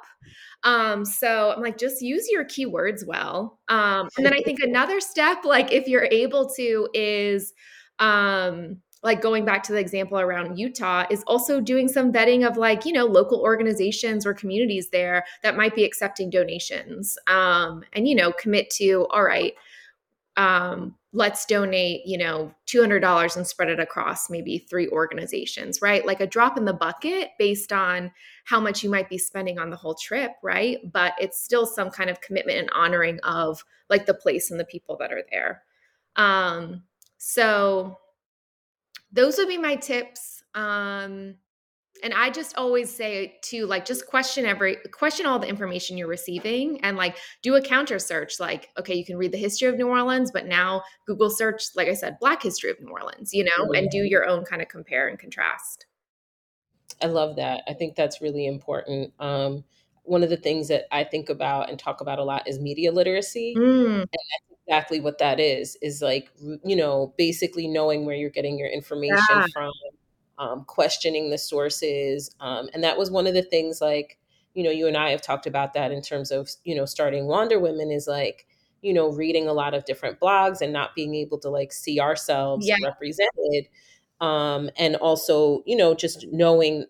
Um, 0.63 1.06
so 1.06 1.54
I'm 1.56 1.62
like, 1.62 1.77
just 1.77 2.01
use 2.01 2.27
your 2.30 2.45
keywords 2.45 3.06
well. 3.06 3.60
Um, 3.69 4.10
and 4.18 4.25
then 4.25 4.33
I 4.33 4.42
think 4.42 4.60
another 4.63 5.00
step, 5.00 5.45
like 5.45 5.71
if 5.71 5.88
you're 5.88 6.07
able 6.12 6.50
to, 6.57 6.89
is 6.94 7.54
um, 8.00 8.77
like 9.02 9.21
going 9.21 9.45
back 9.45 9.64
to 9.64 9.71
the 9.71 9.80
example 9.80 10.19
around 10.19 10.57
Utah, 10.57 11.06
is 11.09 11.23
also 11.26 11.59
doing 11.61 11.88
some 11.88 12.11
vetting 12.11 12.47
of 12.47 12.57
like, 12.57 12.85
you 12.85 12.94
know, 12.94 13.06
local 13.06 13.40
organizations 13.42 14.26
or 14.26 14.33
communities 14.33 14.90
there 14.92 15.26
that 15.42 15.57
might 15.57 15.73
be 15.73 15.85
accepting 15.85 16.30
donations. 16.30 17.18
Um, 17.28 17.83
and, 17.94 18.07
you 18.07 18.16
know, 18.16 18.31
commit 18.33 18.69
to, 18.71 19.07
all 19.09 19.23
right, 19.23 19.54
um, 20.40 20.96
let's 21.12 21.46
donate, 21.46 22.06
you 22.06 22.18
know, 22.18 22.54
$200 22.68 23.36
and 23.36 23.46
spread 23.46 23.68
it 23.68 23.80
across 23.80 24.30
maybe 24.30 24.58
three 24.58 24.88
organizations, 24.88 25.81
right? 25.81 26.06
Like 26.06 26.22
a 26.22 26.28
drop 26.28 26.58
in 26.58 26.64
the 26.64 26.74
bucket 26.74 27.31
based 27.38 27.74
on 27.74 28.10
how 28.46 28.62
much 28.62 28.81
you 28.81 28.90
might 28.90 29.10
be 29.10 29.18
spending 29.18 29.60
on 29.60 29.69
the 29.69 29.76
whole 29.76 29.96
trip, 29.96 30.31
right? 30.42 30.78
But 30.94 31.14
it's 31.19 31.44
still 31.44 31.66
some 31.66 31.90
kind 31.90 32.10
of 32.10 32.22
commitment 32.22 32.58
and 32.58 32.69
honoring 32.69 33.19
of 33.24 33.66
like 33.90 34.06
the 34.06 34.14
place 34.14 34.50
and 34.50 34.58
the 34.58 34.66
people 34.66 34.96
that 35.02 35.12
are 35.12 35.26
there. 35.30 35.64
Um, 36.16 36.84
so 37.18 37.98
those 39.12 39.38
would 39.38 39.50
be 39.50 39.58
my 39.58 39.76
tips. 39.76 40.42
Um, 40.56 41.36
and 42.04 42.14
I 42.14 42.30
just 42.30 42.56
always 42.58 42.94
say 42.94 43.40
to 43.44 43.66
like 43.66 43.86
just 43.86 44.08
question 44.08 44.46
every 44.46 44.78
question 44.92 45.26
all 45.26 45.40
the 45.40 45.48
information 45.48 45.98
you're 45.98 46.08
receiving 46.08 46.80
and 46.82 46.98
like 46.98 47.18
do 47.42 47.56
a 47.56 47.62
counter 47.62 48.00
search. 48.00 48.40
Like, 48.40 48.70
okay, 48.78 48.96
you 48.96 49.06
can 49.06 49.18
read 49.18 49.32
the 49.32 49.38
history 49.38 49.68
of 49.68 49.76
New 49.76 49.88
Orleans, 49.88 50.32
but 50.32 50.46
now 50.46 50.84
Google 51.08 51.30
search, 51.30 51.64
like 51.76 51.88
I 51.88 51.94
said, 51.94 52.18
Black 52.20 52.42
history 52.42 52.72
of 52.72 52.80
New 52.80 52.92
Orleans, 52.92 53.34
you 53.34 53.44
know, 53.44 53.72
and 53.74 53.90
do 53.90 54.00
your 54.00 54.26
own 54.28 54.46
kind 54.46 54.62
of 54.62 54.68
compare 54.68 55.08
and 55.08 55.20
contrast. 55.20 55.86
I 57.02 57.08
love 57.08 57.36
that. 57.38 57.64
I 57.68 57.74
think 57.74 57.96
that's 57.96 58.22
really 58.22 58.46
important. 58.46 59.14
Um, 59.20 59.64
one 60.04 60.24
of 60.24 60.30
the 60.30 60.38
things 60.38 60.68
that 60.70 60.86
I 60.92 61.04
think 61.04 61.30
about 61.30 61.70
and 61.70 61.78
talk 61.78 62.02
about 62.02 62.20
a 62.20 62.24
lot 62.24 62.48
is 62.48 62.60
media 62.60 62.92
literacy. 62.92 63.54
Mm, 63.58 64.02
And 64.02 64.08
that's 64.10 64.60
exactly 64.68 65.00
what 65.00 65.20
that 65.20 65.40
is, 65.40 65.78
is 65.82 66.02
like, 66.02 66.32
you 66.64 66.76
know, 66.76 67.14
basically 67.18 67.68
knowing 67.68 68.06
where 68.06 68.16
you're 68.16 68.30
getting 68.30 68.58
your 68.58 68.70
information 68.70 69.18
yeah. 69.30 69.46
from, 69.54 69.72
um, 70.40 70.64
questioning 70.66 71.30
the 71.30 71.38
sources. 71.38 72.36
Um, 72.40 72.69
and 72.74 72.84
that 72.84 72.98
was 72.98 73.12
one 73.12 73.28
of 73.28 73.36
the 73.36 73.44
things 73.44 73.81
like, 73.81 74.18
you 74.56 74.64
know, 74.64 74.72
you 74.72 74.88
and 74.88 74.98
I 74.98 75.12
have 75.12 75.22
talked 75.22 75.46
about 75.46 75.74
that 75.74 75.92
in 75.92 76.02
terms 76.02 76.31
of, 76.31 76.50
you 76.64 76.76
know, 76.76 76.86
starting 76.86 77.28
Wander 77.28 77.60
Women 77.60 77.92
is 77.92 78.08
like, 78.08 78.48
you 78.81 78.94
know, 78.94 79.12
reading 79.12 79.48
a 79.48 79.54
lot 79.54 79.74
of 79.76 79.86
different 79.86 80.19
blogs 80.19 80.62
and 80.62 80.74
not 80.74 80.96
being 80.96 81.14
able 81.14 81.38
to 81.40 81.50
like 81.50 81.72
see 81.74 82.00
ourselves 82.00 82.66
Yeah. 82.68 82.78
represented. 82.84 83.68
Um, 84.22 84.69
and 84.78 84.96
also, 84.96 85.62
you 85.66 85.76
know, 85.76 85.94
just 85.94 86.26
knowing 86.31 86.86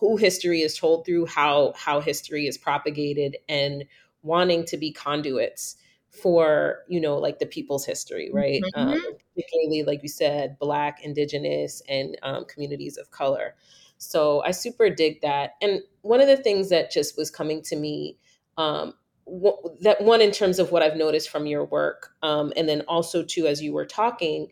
who 0.00 0.16
history 0.16 0.62
is 0.62 0.78
told 0.78 1.04
through, 1.06 1.26
how 1.26 1.72
how 1.76 2.00
history 2.00 2.46
is 2.46 2.58
propagated, 2.58 3.36
and 3.48 3.84
wanting 4.22 4.64
to 4.66 4.76
be 4.76 4.92
conduits 4.92 5.76
for 6.14 6.80
you 6.88 7.00
know 7.00 7.16
like 7.18 7.38
the 7.38 7.46
people's 7.46 7.84
history 7.84 8.30
right? 8.32 8.62
Um, 8.74 8.94
Mhm. 8.94 9.16
particularly 9.34 9.82
like 9.82 10.02
you 10.02 10.08
said 10.08 10.58
black 10.58 11.02
indigenous 11.02 11.82
and 11.88 12.16
um, 12.22 12.44
communities 12.46 12.96
of 12.96 13.10
color. 13.10 13.54
So 13.98 14.42
i 14.42 14.50
super 14.50 14.90
dig 14.90 15.20
that. 15.22 15.52
And 15.62 15.80
one 16.02 16.20
of 16.20 16.26
the 16.28 16.36
things 16.36 16.68
that 16.70 16.90
just 16.90 17.16
was 17.16 17.30
coming 17.30 17.62
to 17.62 17.76
me 17.76 18.18
um, 18.56 18.94
w- 19.26 19.56
that 19.80 20.02
one 20.02 20.20
in 20.20 20.30
terms 20.30 20.58
of 20.58 20.70
what 20.70 20.82
i've 20.82 20.96
noticed 20.96 21.28
from 21.30 21.46
your 21.46 21.64
work 21.64 22.14
um, 22.22 22.52
and 22.56 22.68
then 22.68 22.82
also 22.82 23.22
too 23.24 23.46
as 23.46 23.62
you 23.62 23.72
were 23.72 23.86
talking 23.86 24.48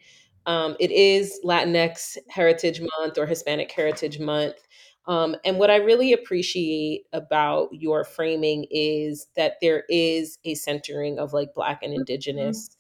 um, 0.47 0.77
it 0.81 0.91
is 0.91 1.39
latinx 1.45 2.17
heritage 2.29 2.81
month 2.99 3.17
or 3.19 3.27
hispanic 3.27 3.71
heritage 3.71 4.19
month 4.19 4.57
um, 5.07 5.37
and 5.45 5.59
what 5.59 5.71
I 5.71 5.77
really 5.77 6.13
appreciate 6.13 7.07
about 7.13 7.71
your 7.73 8.05
framing 8.05 8.67
is 8.71 9.27
that 9.37 9.55
there 9.61 9.85
is 9.89 10.39
a 10.45 10.55
centering 10.55 11.19
of 11.19 11.33
like 11.33 11.55
Black 11.55 11.83
and 11.83 11.93
Mhm. 11.97 12.01
Indigenous 12.01 12.71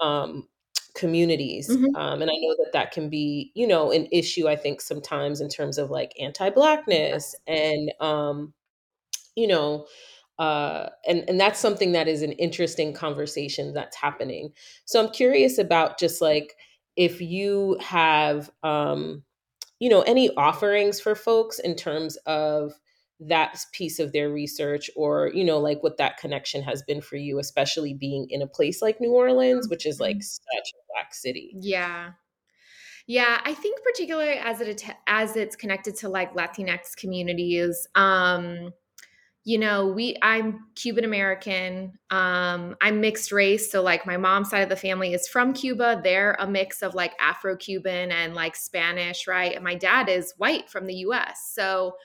um, 0.00 0.48
communities. 0.94 1.78
Mhm. 1.78 1.94
Um, 1.94 2.22
and 2.22 2.30
I 2.30 2.34
know 2.34 2.54
that 2.58 2.70
that 2.72 2.92
can 2.92 3.10
be, 3.10 3.52
you 3.54 3.66
know, 3.66 3.90
an 3.92 4.06
issue, 4.12 4.48
I 4.48 4.56
think, 4.56 4.80
sometimes 4.80 5.40
in 5.40 5.48
terms 5.48 5.78
of 5.78 5.90
like 5.90 6.12
anti 6.20 6.50
Blackness 6.50 7.34
and, 7.46 7.92
um, 8.00 8.54
you 9.36 9.46
know, 9.46 9.86
uh, 10.38 10.88
and 11.06 11.24
and 11.28 11.38
that's 11.40 11.60
something 11.60 11.92
that 11.92 12.08
is 12.08 12.22
an 12.22 12.32
interesting 12.32 12.92
conversation 12.92 13.72
that's 13.72 13.96
happening. 13.96 14.52
So 14.84 15.02
I'm 15.04 15.12
curious 15.12 15.58
about 15.58 15.98
just 15.98 16.20
like 16.20 16.54
if 16.96 17.20
you 17.20 17.78
have 17.80 18.50
um, 18.62 19.24
you 19.84 19.90
know, 19.90 20.00
any 20.02 20.30
offerings 20.36 20.98
for 21.00 21.14
folks 21.14 21.58
in 21.58 21.76
terms 21.76 22.16
of 22.26 22.72
that 23.20 23.58
piece 23.72 23.98
of 23.98 24.12
their 24.12 24.30
research 24.30 24.90
or, 24.96 25.30
you 25.34 25.44
know, 25.44 25.58
like 25.58 25.82
what 25.82 25.98
that 25.98 26.16
connection 26.16 26.62
has 26.62 26.82
been 26.82 27.02
for 27.02 27.16
you, 27.16 27.38
especially 27.38 27.92
being 27.94 28.26
in 28.30 28.42
a 28.42 28.46
place 28.46 28.80
like 28.82 29.00
New 29.00 29.12
Orleans, 29.12 29.68
which 29.68 29.86
is 29.86 30.00
like 30.00 30.18
Mhm. 30.18 30.22
such 30.22 30.68
a 30.74 30.80
black 30.94 31.14
city. 31.14 31.58
Yeah. 31.60 32.12
Yeah, 33.06 33.40
I 33.44 33.52
think 33.54 33.82
particularly 33.82 34.38
as 34.38 34.60
it 34.60 34.82
as 35.06 35.36
it's 35.36 35.56
connected 35.56 35.94
to 35.96 36.08
like 36.08 36.32
Latinx 36.34 36.96
communities, 36.96 37.86
um, 37.94 38.72
you 39.44 39.58
know, 39.58 39.86
we 39.86 40.16
I'm 40.22 40.66
Cuban 40.74 41.04
American. 41.04 41.98
Um, 42.10 42.76
I'm 42.80 43.00
mixed 43.00 43.30
race, 43.30 43.70
so 43.70 43.82
like 43.82 44.06
my 44.06 44.16
mom's 44.16 44.48
side 44.48 44.62
of 44.62 44.70
the 44.70 44.76
family 44.76 45.12
is 45.12 45.28
from 45.28 45.52
Cuba. 45.52 46.00
They're 46.02 46.34
a 46.38 46.46
mix 46.46 46.82
of 46.82 46.94
like 46.94 47.12
Afro-Cuban 47.20 48.10
and 48.10 48.34
like 48.34 48.56
Spanish, 48.56 49.26
right? 49.26 49.54
And 49.54 49.62
my 49.62 49.74
dad 49.74 50.08
is 50.08 50.32
white 50.38 50.70
from 50.70 50.86
the 50.86 50.94
US. 50.94 51.50
So 51.52 51.96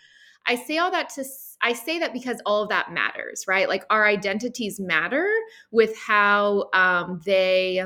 I 0.45 0.55
say 0.55 0.79
all 0.79 0.91
that 0.91 1.09
to 1.11 1.23
I 1.61 1.73
say 1.73 1.99
that 1.99 2.13
because 2.13 2.41
all 2.45 2.63
of 2.63 2.69
that 2.69 2.91
matters, 2.91 3.45
right? 3.47 3.67
Like 3.67 3.85
our 3.89 4.05
identities 4.05 4.79
matter 4.79 5.29
with 5.71 5.97
how 5.97 6.69
um, 6.73 7.21
they 7.25 7.85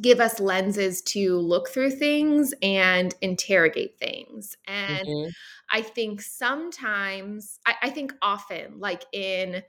give 0.00 0.20
us 0.20 0.40
lenses 0.40 1.02
to 1.02 1.36
look 1.38 1.68
through 1.68 1.90
things 1.90 2.54
and 2.62 3.14
interrogate 3.20 3.98
things. 3.98 4.56
And 4.66 5.06
Mhm. 5.06 5.32
I 5.70 5.82
think 5.82 6.22
sometimes, 6.22 7.60
I, 7.66 7.74
I 7.82 7.90
think 7.90 8.14
often, 8.22 8.78
like 8.80 9.04
in 9.12 9.62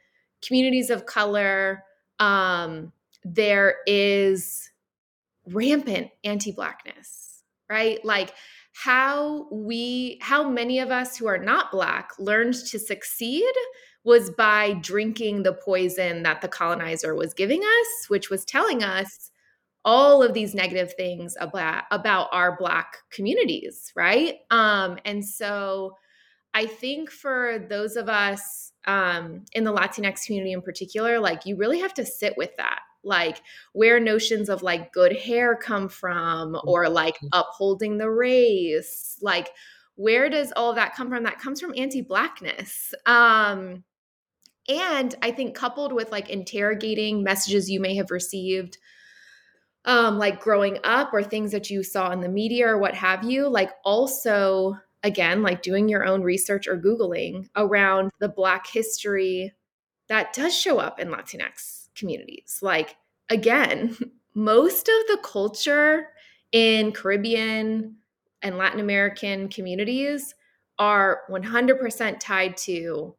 communities 0.45 0.89
of 0.89 1.05
color, 1.05 1.83
um, 2.19 2.93
there 3.23 3.77
is 3.87 4.69
rampant 5.47 6.11
anti-blackness, 6.23 7.43
right? 7.69 8.03
Like 8.05 8.33
how 8.73 9.47
we, 9.51 10.19
how 10.21 10.49
many 10.49 10.79
of 10.79 10.91
us 10.91 11.17
who 11.17 11.27
are 11.27 11.37
not 11.37 11.71
black 11.71 12.11
learned 12.19 12.55
to 12.67 12.79
succeed 12.79 13.53
was 14.03 14.29
by 14.31 14.73
drinking 14.75 15.43
the 15.43 15.53
poison 15.53 16.23
that 16.23 16.41
the 16.41 16.47
colonizer 16.47 17.15
was 17.15 17.33
giving 17.33 17.61
us, 17.63 18.09
which 18.09 18.29
was 18.29 18.45
telling 18.45 18.83
us 18.83 19.31
all 19.85 20.23
of 20.23 20.33
these 20.33 20.55
negative 20.55 20.93
things 20.95 21.35
about 21.39 21.83
about 21.91 22.29
our 22.31 22.57
black 22.57 22.97
communities 23.11 23.91
right? 23.95 24.37
Um 24.51 24.97
and 25.05 25.25
so 25.25 25.97
i 26.53 26.65
think 26.65 27.09
for 27.09 27.65
those 27.69 27.95
of 27.95 28.07
us 28.07 28.73
um 28.85 29.43
in 29.53 29.63
the 29.63 29.73
latinx 29.73 30.25
community 30.25 30.51
in 30.51 30.61
particular 30.61 31.19
like 31.19 31.45
you 31.45 31.55
really 31.55 31.79
have 31.79 31.93
to 31.95 32.05
sit 32.05 32.37
with 32.37 32.55
that 32.57 32.81
like 33.03 33.41
where 33.73 33.99
notions 33.99 34.49
of 34.49 34.61
like 34.61 34.93
good 34.93 35.17
hair 35.17 35.55
come 35.55 35.89
from 35.89 36.55
or 36.63 36.87
like 36.89 37.17
upholding 37.31 37.97
the 37.97 38.09
race 38.09 39.17
like 39.21 39.49
where 39.95 40.29
does 40.29 40.51
all 40.55 40.71
of 40.71 40.75
that 40.75 40.95
come 40.95 41.09
from? 41.09 41.23
That 41.23 41.39
comes 41.39 41.61
from 41.61 41.73
anti-blackness. 41.77 42.93
Um 43.05 43.83
and 44.69 45.15
i 45.21 45.29
think 45.29 45.55
coupled 45.55 45.91
with 45.91 46.09
like 46.09 46.29
interrogating 46.29 47.21
messages 47.21 47.69
you 47.69 47.81
may 47.81 47.95
have 47.95 48.11
received 48.11 48.77
um, 49.85 50.17
like 50.17 50.39
growing 50.39 50.79
up 50.83 51.13
or 51.13 51.23
things 51.23 51.51
that 51.51 51.69
you 51.69 51.83
saw 51.83 52.11
in 52.11 52.21
the 52.21 52.29
media 52.29 52.67
or 52.67 52.77
what 52.77 52.95
have 52.95 53.23
you, 53.23 53.47
like 53.47 53.71
also, 53.83 54.77
again, 55.03 55.41
like 55.41 55.61
doing 55.61 55.89
your 55.89 56.05
own 56.05 56.21
research 56.21 56.67
or 56.67 56.77
Googling 56.77 57.49
around 57.55 58.11
the 58.19 58.29
Black 58.29 58.67
history 58.67 59.51
that 60.07 60.33
does 60.33 60.57
show 60.57 60.79
up 60.79 60.99
in 60.99 61.09
Latinx 61.09 61.89
communities. 61.95 62.59
Like, 62.61 62.95
again, 63.29 63.97
most 64.33 64.87
of 64.87 65.07
the 65.07 65.19
culture 65.23 66.07
in 66.51 66.91
Caribbean 66.91 67.97
and 68.41 68.57
Latin 68.57 68.79
American 68.79 69.49
communities 69.49 70.35
are 70.79 71.21
100% 71.29 72.19
tied 72.19 72.57
to 72.57 73.15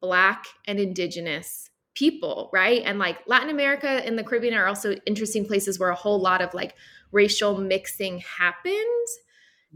Black 0.00 0.46
and 0.66 0.78
Indigenous 0.78 1.70
people, 1.94 2.50
right? 2.52 2.82
And 2.84 2.98
like 2.98 3.18
Latin 3.26 3.50
America 3.50 3.88
and 3.88 4.18
the 4.18 4.24
Caribbean 4.24 4.54
are 4.54 4.66
also 4.66 4.94
interesting 5.06 5.46
places 5.46 5.78
where 5.78 5.90
a 5.90 5.94
whole 5.94 6.20
lot 6.20 6.42
of 6.42 6.52
like 6.54 6.74
racial 7.12 7.58
mixing 7.58 8.18
happened. 8.20 9.06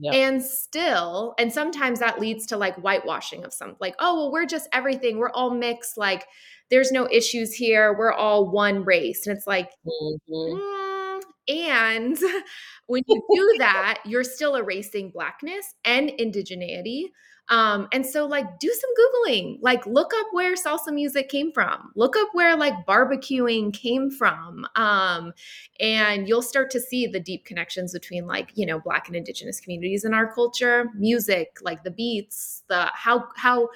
Yep. 0.01 0.15
And 0.15 0.43
still, 0.43 1.35
and 1.39 1.53
sometimes 1.53 1.99
that 1.99 2.21
leads 2.21 2.47
to 2.47 2.57
like 2.57 2.77
whitewashing 2.77 3.45
of 3.45 3.53
some, 3.53 3.75
like, 3.81 3.97
oh, 3.99 4.15
well, 4.17 4.33
we're 4.33 4.47
just 4.47 4.69
everything. 4.73 5.19
We're 5.19 5.31
all 5.31 5.51
mixed. 5.51 5.99
Like, 5.99 6.27
there's 6.71 6.93
no 6.93 7.09
issues 7.11 7.53
here. 7.53 7.97
We're 7.99 8.13
all 8.13 8.49
one 8.49 8.85
race. 8.85 9.27
And 9.27 9.37
it's 9.37 9.47
like, 9.47 9.73
Mhm. 9.85 10.19
Mm, 10.31 11.21
and 11.49 12.19
when 12.87 13.03
you 13.09 13.23
do 13.35 13.55
that, 13.59 14.01
you're 14.05 14.23
still 14.25 14.55
erasing 14.55 15.11
blackness 15.11 15.75
and 15.85 16.11
indigeneity. 16.11 17.07
Um, 17.51 17.89
and 17.93 18.05
so, 18.05 18.27
like, 18.27 18.59
do 18.59 18.69
some 18.69 18.91
Googling. 18.99 19.59
Like, 19.63 19.87
look 19.87 20.13
up 20.15 20.27
where 20.33 20.55
salsa 20.55 20.93
music 20.93 21.31
came 21.31 21.51
from. 21.53 21.93
Look 21.97 22.17
up 22.17 22.29
where, 22.33 22.57
like, 22.57 22.75
barbecuing 22.87 23.73
came 23.73 24.11
from. 24.11 24.67
Um, 24.77 25.33
and 25.81 26.29
you'll 26.29 26.43
start 26.43 26.71
to 26.73 26.81
see 26.81 27.07
the 27.07 27.21
deep 27.21 27.47
connections 27.47 27.93
between, 27.93 28.27
like, 28.27 28.51
you 28.55 28.67
know, 28.67 28.81
Black 28.81 29.07
and 29.07 29.17
Indigenous 29.17 29.61
communities 29.61 30.05
in 30.05 30.13
our 30.13 30.33
culture, 30.33 30.91
music, 30.95 31.59
like 31.63 31.85
the 31.85 31.91
beats, 31.91 32.65
the 32.69 32.91
how, 32.93 33.29
how, 33.37 33.71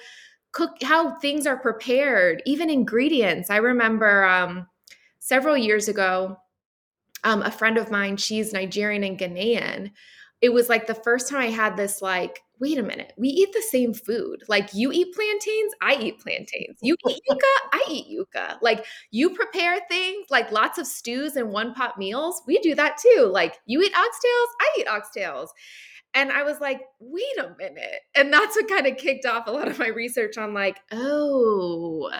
cook, 0.51 0.81
how 0.83 1.15
things 1.15 1.47
are 1.47 1.57
prepared, 1.57 2.43
even 2.45 2.69
ingredients. 2.69 3.49
I 3.49 3.57
remember 3.57 4.23
um, 4.23 4.67
several 5.17 5.57
years 5.57 5.87
ago, 5.87 6.37
um, 7.23 7.41
a 7.41 7.49
friend 7.49 7.77
of 7.79 7.89
mine, 7.89 8.17
she's 8.17 8.53
Nigerian 8.53 9.03
and 9.03 9.17
Ghanaian. 9.17 9.91
It 10.41 10.53
was 10.53 10.69
like 10.69 10.85
the 10.85 10.93
first 10.93 11.29
time 11.29 11.41
I 11.41 11.47
had 11.47 11.75
this, 11.75 12.01
like, 12.01 12.41
wait 12.63 12.77
a 12.77 12.83
minute, 12.83 13.13
we 13.17 13.27
eat 13.27 13.51
the 13.53 13.61
same 13.61 13.93
food. 13.93 14.41
Like, 14.47 14.73
you 14.73 14.91
eat 14.93 15.13
plantains, 15.13 15.73
I 15.81 15.95
eat 16.01 16.19
plantains. 16.19 16.77
You 16.81 16.95
eat 17.09 17.21
yuca, 17.29 17.53
I 17.73 17.83
eat 17.89 18.07
yuca. 18.09 18.57
Like, 18.61 18.85
you 19.11 19.31
prepare 19.31 19.79
things 19.89 20.27
like 20.29 20.51
lots 20.51 20.77
of 20.77 20.87
stews 20.87 21.35
and 21.35 21.51
one 21.51 21.73
pot 21.73 21.97
meals. 21.97 22.41
We 22.47 22.59
do 22.59 22.73
that 22.75 22.97
too. 22.97 23.29
Like, 23.31 23.59
you 23.65 23.81
eat 23.81 23.93
oxtails, 23.93 24.47
I 24.61 24.67
eat 24.79 24.87
oxtails. 24.87 25.49
And 26.13 26.31
I 26.31 26.43
was 26.43 26.59
like, 26.61 26.81
wait 26.99 27.37
a 27.39 27.55
minute. 27.57 28.01
And 28.15 28.31
that's 28.31 28.55
what 28.55 28.69
kind 28.69 28.87
of 28.87 28.97
kicked 28.97 29.25
off 29.25 29.47
a 29.47 29.51
lot 29.51 29.67
of 29.67 29.79
my 29.79 29.87
research 29.87 30.37
on, 30.37 30.53
like, 30.53 30.79
oh, 30.91 32.11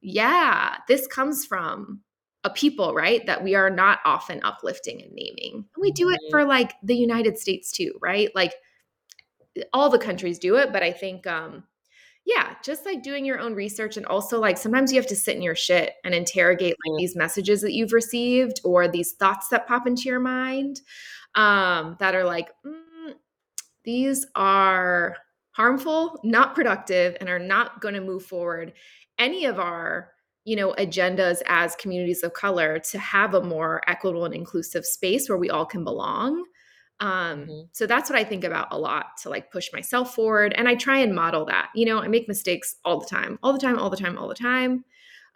yeah, 0.00 0.76
this 0.88 1.06
comes 1.06 1.44
from 1.44 2.00
a 2.44 2.50
people, 2.50 2.94
right? 2.94 3.24
That 3.26 3.44
we 3.44 3.54
are 3.54 3.70
not 3.70 4.00
often 4.04 4.40
uplifting 4.42 5.02
and 5.02 5.12
naming. 5.12 5.54
And 5.74 5.82
we 5.82 5.92
do 5.92 6.08
it 6.10 6.20
Mhm. 6.26 6.30
for 6.30 6.44
like 6.44 6.74
the 6.82 6.96
United 6.96 7.38
States 7.38 7.70
too, 7.70 7.92
right? 8.00 8.30
Like 8.34 8.54
all 9.72 9.90
the 9.90 9.98
countries 9.98 10.38
do 10.38 10.56
it, 10.56 10.72
but 10.72 10.82
I 10.82 10.92
think 10.92 11.26
um 11.26 11.64
yeah, 12.26 12.54
just 12.62 12.84
like 12.84 13.02
doing 13.02 13.24
your 13.24 13.40
own 13.40 13.54
research 13.54 13.96
and 13.96 14.06
also 14.06 14.38
like 14.38 14.58
sometimes 14.58 14.92
you 14.92 15.00
have 15.00 15.08
to 15.08 15.16
sit 15.16 15.36
in 15.36 15.42
your 15.42 15.54
shit 15.54 15.94
and 16.04 16.14
interrogate 16.14 16.76
like 16.86 16.98
these 16.98 17.16
messages 17.16 17.62
that 17.62 17.72
you've 17.72 17.92
received 17.92 18.60
or 18.64 18.86
these 18.88 19.12
thoughts 19.12 19.48
that 19.48 19.66
pop 19.66 19.86
into 19.86 20.02
your 20.02 20.20
mind 20.20 20.80
um 21.34 21.96
that 21.98 22.14
are 22.14 22.24
like 22.24 22.50
mm, 22.64 23.14
these 23.84 24.26
are 24.34 25.16
harmful, 25.52 26.18
not 26.24 26.54
productive, 26.54 27.16
and 27.20 27.28
are 27.28 27.38
not 27.38 27.80
going 27.80 27.94
to 27.94 28.00
move 28.00 28.24
forward. 28.24 28.72
Any 29.18 29.44
of 29.44 29.58
our 29.58 30.12
you 30.44 30.56
know 30.56 30.74
agendas 30.78 31.42
as 31.46 31.76
communities 31.76 32.22
of 32.22 32.32
color 32.32 32.78
to 32.78 32.98
have 32.98 33.34
a 33.34 33.42
more 33.42 33.82
equitable 33.86 34.24
and 34.24 34.34
inclusive 34.34 34.86
space 34.86 35.28
where 35.28 35.36
we 35.36 35.50
all 35.50 35.66
can 35.66 35.84
belong 35.84 36.44
um 37.00 37.46
Mhm. 37.48 37.68
so 37.72 37.86
that's 37.86 38.10
what 38.10 38.18
i 38.18 38.24
think 38.24 38.44
about 38.44 38.68
a 38.70 38.78
lot 38.78 39.16
to 39.22 39.28
like 39.30 39.50
push 39.50 39.72
myself 39.72 40.14
forward 40.14 40.52
and 40.56 40.68
i 40.68 40.74
try 40.74 40.98
and 40.98 41.14
model 41.14 41.44
that 41.46 41.70
you 41.74 41.84
know 41.86 41.98
i 41.98 42.08
make 42.08 42.28
mistakes 42.28 42.76
all 42.84 43.00
the 43.00 43.06
time 43.06 43.38
all 43.42 43.52
the 43.52 43.58
time 43.58 43.78
all 43.78 43.90
the 43.90 43.96
time 43.96 44.18
all 44.18 44.28
the 44.28 44.34
time 44.34 44.84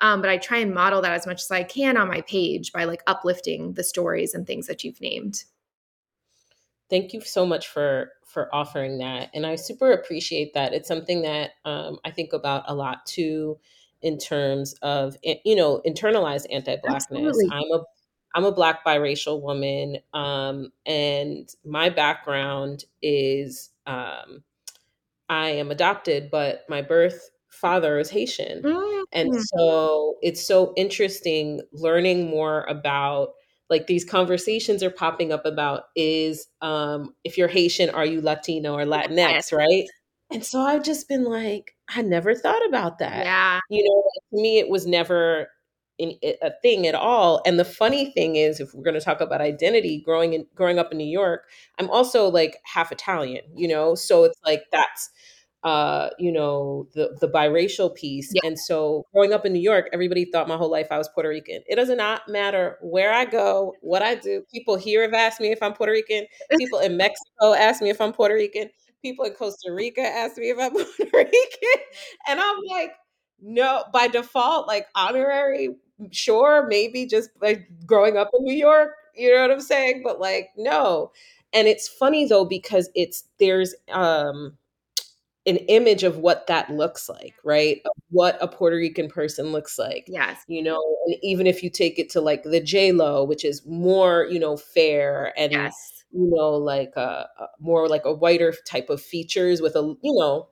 Um, 0.00 0.20
but 0.20 0.28
I 0.30 0.38
try 0.38 0.58
and 0.58 0.74
model 0.74 1.00
that 1.02 1.12
as 1.12 1.26
much 1.26 1.42
as 1.42 1.50
I 1.52 1.62
can 1.62 1.96
on 1.96 2.08
my 2.08 2.20
page 2.22 2.72
by 2.72 2.84
like 2.84 3.02
uplifting 3.06 3.74
the 3.74 3.84
stories 3.84 4.34
and 4.34 4.46
things 4.46 4.66
that 4.66 4.82
you've 4.84 5.00
named. 5.00 5.44
Thank 6.90 7.12
you 7.12 7.20
so 7.22 7.46
much 7.46 7.68
for 7.68 8.12
for 8.26 8.54
offering 8.54 8.98
that, 8.98 9.30
and 9.32 9.46
I 9.46 9.56
super 9.56 9.92
appreciate 9.92 10.54
that. 10.54 10.74
It's 10.74 10.88
something 10.88 11.22
that 11.22 11.52
um, 11.64 11.98
I 12.04 12.10
think 12.10 12.32
about 12.32 12.64
a 12.66 12.74
lot 12.74 13.06
too, 13.06 13.58
in 14.02 14.18
terms 14.18 14.74
of 14.82 15.16
eh, 15.24 15.36
you 15.44 15.56
know 15.56 15.80
internalized 15.86 16.46
anti-blackness. 16.50 17.36
Absolutely. 17.36 17.48
I'm 17.50 17.70
a 17.72 17.84
I'm 18.34 18.44
a 18.44 18.52
black 18.52 18.84
biracial 18.84 19.40
woman, 19.40 19.98
um, 20.12 20.72
and 20.84 21.48
my 21.64 21.88
background 21.88 22.84
is 23.00 23.70
um, 23.86 24.42
I 25.28 25.50
am 25.50 25.70
adopted, 25.70 26.30
but 26.30 26.64
my 26.68 26.82
birth 26.82 27.30
father 27.48 27.98
is 27.98 28.10
Haitian. 28.10 28.62
And 29.12 29.32
Mm, 29.32 29.40
so 29.56 30.16
it's 30.22 30.44
so 30.46 30.72
interesting 30.76 31.60
learning 31.72 32.28
more 32.28 32.64
about 32.64 33.30
like 33.70 33.86
these 33.86 34.04
conversations 34.04 34.82
are 34.82 34.90
popping 34.90 35.32
up 35.32 35.46
about 35.46 35.84
is 35.96 36.48
um 36.60 37.14
if 37.24 37.38
you're 37.38 37.48
Haitian, 37.48 37.90
are 37.90 38.04
you 38.04 38.20
Latino 38.20 38.74
or. 38.74 38.84
Latinx, 38.84 39.52
right? 39.56 39.84
And 40.30 40.44
so 40.44 40.60
I've 40.60 40.82
just 40.82 41.08
been 41.08 41.24
like, 41.24 41.74
I 41.88 42.02
never 42.02 42.34
thought 42.34 42.66
about 42.68 42.98
that. 42.98 43.24
Yeah. 43.24 43.60
You 43.70 43.84
know, 43.84 44.02
to 44.30 44.42
me 44.42 44.58
it 44.58 44.68
was 44.68 44.86
never 44.86 45.48
in, 45.98 46.16
a 46.42 46.50
thing 46.62 46.86
at 46.86 46.94
all. 46.94 47.40
And 47.46 47.58
the 47.58 47.64
funny 47.64 48.10
thing 48.12 48.36
is, 48.36 48.60
if 48.60 48.74
we're 48.74 48.82
going 48.82 48.94
to 48.94 49.00
talk 49.00 49.20
about 49.20 49.40
identity, 49.40 50.00
growing 50.00 50.34
in 50.34 50.46
growing 50.54 50.78
up 50.78 50.92
in 50.92 50.98
New 50.98 51.04
York, 51.04 51.48
I'm 51.78 51.90
also 51.90 52.28
like 52.28 52.58
half 52.64 52.92
Italian, 52.92 53.44
you 53.54 53.68
know, 53.68 53.94
so 53.94 54.24
it's 54.24 54.38
like 54.44 54.64
that's 54.72 55.10
uh, 55.64 56.10
you 56.18 56.30
know, 56.30 56.86
the 56.94 57.16
the 57.20 57.28
biracial 57.28 57.92
piece. 57.94 58.30
Yeah. 58.34 58.42
And 58.44 58.58
so 58.58 59.06
growing 59.14 59.32
up 59.32 59.46
in 59.46 59.54
New 59.54 59.62
York, 59.62 59.88
everybody 59.94 60.26
thought 60.26 60.46
my 60.46 60.58
whole 60.58 60.70
life 60.70 60.88
I 60.90 60.98
was 60.98 61.08
Puerto 61.08 61.30
Rican. 61.30 61.62
It 61.66 61.76
does 61.76 61.88
not 61.88 62.28
matter 62.28 62.76
where 62.82 63.12
I 63.14 63.24
go, 63.24 63.74
what 63.80 64.02
I 64.02 64.14
do. 64.14 64.42
People 64.52 64.76
here 64.76 65.02
have 65.02 65.14
asked 65.14 65.40
me 65.40 65.52
if 65.52 65.62
I'm 65.62 65.72
Puerto 65.72 65.92
Rican. 65.92 66.26
People 66.58 66.80
in 66.80 66.98
Mexico 66.98 67.54
ask 67.54 67.80
me 67.80 67.88
if 67.88 68.00
I'm 68.00 68.12
Puerto 68.12 68.34
Rican. 68.34 68.68
People 69.00 69.24
in 69.24 69.32
Costa 69.32 69.72
Rica 69.72 70.02
ask 70.02 70.36
me 70.36 70.50
if 70.50 70.58
I'm 70.58 70.72
Puerto 70.74 71.16
Rican. 71.16 71.82
And 72.28 72.38
I'm 72.38 72.56
like, 72.68 72.92
no, 73.40 73.84
by 73.90 74.08
default, 74.08 74.66
like 74.66 74.86
honorary, 74.94 75.70
sure, 76.10 76.66
maybe 76.66 77.06
just 77.06 77.30
like 77.40 77.68
growing 77.86 78.16
up 78.16 78.30
in 78.36 78.44
New 78.44 78.54
York, 78.54 78.90
you 79.16 79.32
know 79.34 79.42
what 79.42 79.50
I'm 79.50 79.60
saying? 79.60 80.02
But 80.04 80.20
like, 80.20 80.50
no. 80.56 81.12
And 81.52 81.68
it's 81.68 81.88
funny 81.88 82.26
though, 82.26 82.44
because 82.44 82.90
it's 82.94 83.24
there's 83.38 83.74
um 83.92 84.56
an 85.46 85.56
image 85.68 86.04
of 86.04 86.18
what 86.18 86.46
that 86.46 86.70
looks 86.70 87.08
like, 87.08 87.34
right? 87.44 87.80
Of 87.84 87.92
what 88.10 88.38
a 88.40 88.48
Puerto 88.48 88.76
Rican 88.76 89.08
person 89.08 89.52
looks 89.52 89.78
like, 89.78 90.06
Yes. 90.08 90.38
you 90.48 90.62
know, 90.62 90.80
and 91.06 91.16
even 91.22 91.46
if 91.46 91.62
you 91.62 91.68
take 91.68 91.98
it 91.98 92.08
to 92.10 92.20
like 92.22 92.44
the 92.44 92.60
J 92.60 92.92
Lo, 92.92 93.24
which 93.24 93.44
is 93.44 93.64
more, 93.66 94.26
you 94.30 94.38
know, 94.38 94.56
fair 94.56 95.32
and 95.38 95.52
Yes. 95.52 96.04
you 96.12 96.30
know, 96.34 96.50
like 96.52 96.92
a, 96.96 97.28
a 97.38 97.46
more 97.60 97.88
like 97.88 98.06
a 98.06 98.12
whiter 98.12 98.54
type 98.66 98.88
of 98.88 99.02
features 99.02 99.60
with 99.60 99.76
a, 99.76 99.94
you 100.02 100.14
know, 100.18 100.48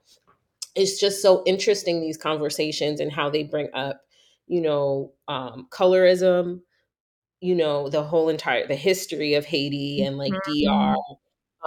it's 0.75 1.01
just 1.01 1.23
so 1.23 1.43
interesting 1.47 2.01
these 2.01 2.17
conversations 2.19 3.01
and 3.01 3.13
how 3.13 3.31
they 3.31 3.45
bring 3.45 3.69
up, 3.75 4.03
you 4.53 4.61
know, 4.63 5.15
um, 5.29 5.69
colorism, 5.73 6.61
you 7.41 7.55
know, 7.55 7.89
the 7.89 8.03
whole 8.05 8.29
entire 8.29 8.67
the 8.67 8.77
history 8.77 9.35
of 9.35 9.45
Haiti 9.47 10.03
and 10.03 10.19
like 10.19 10.43
DR 10.43 10.97
Mhm. 10.97 10.97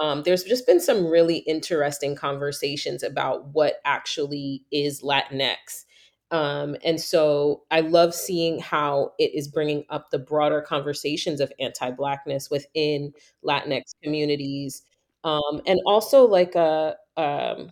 um, 0.00 0.22
there's 0.24 0.44
just 0.44 0.66
been 0.66 0.80
some 0.80 1.06
really 1.06 1.38
interesting 1.38 2.14
conversations 2.16 3.02
about 3.02 3.48
what 3.54 3.80
actually 3.84 4.64
is 4.72 5.02
Latinx. 5.02 5.84
Um, 6.32 6.76
and 6.84 7.00
so 7.00 7.64
I 7.70 7.80
love 7.80 8.14
seeing 8.14 8.58
how 8.60 9.12
it 9.18 9.34
is 9.34 9.48
bringing 9.48 9.84
up 9.90 10.10
the 10.10 10.18
broader 10.18 10.60
conversations 10.60 11.40
of 11.40 11.52
anti 11.60 11.90
Blackness 11.92 12.50
within 12.50 13.12
Latinx 13.44 13.94
communities. 14.02 14.82
Um, 15.24 15.62
and 15.66 15.80
also, 15.86 16.24
like, 16.26 16.54
a, 16.56 16.96
um, 17.16 17.70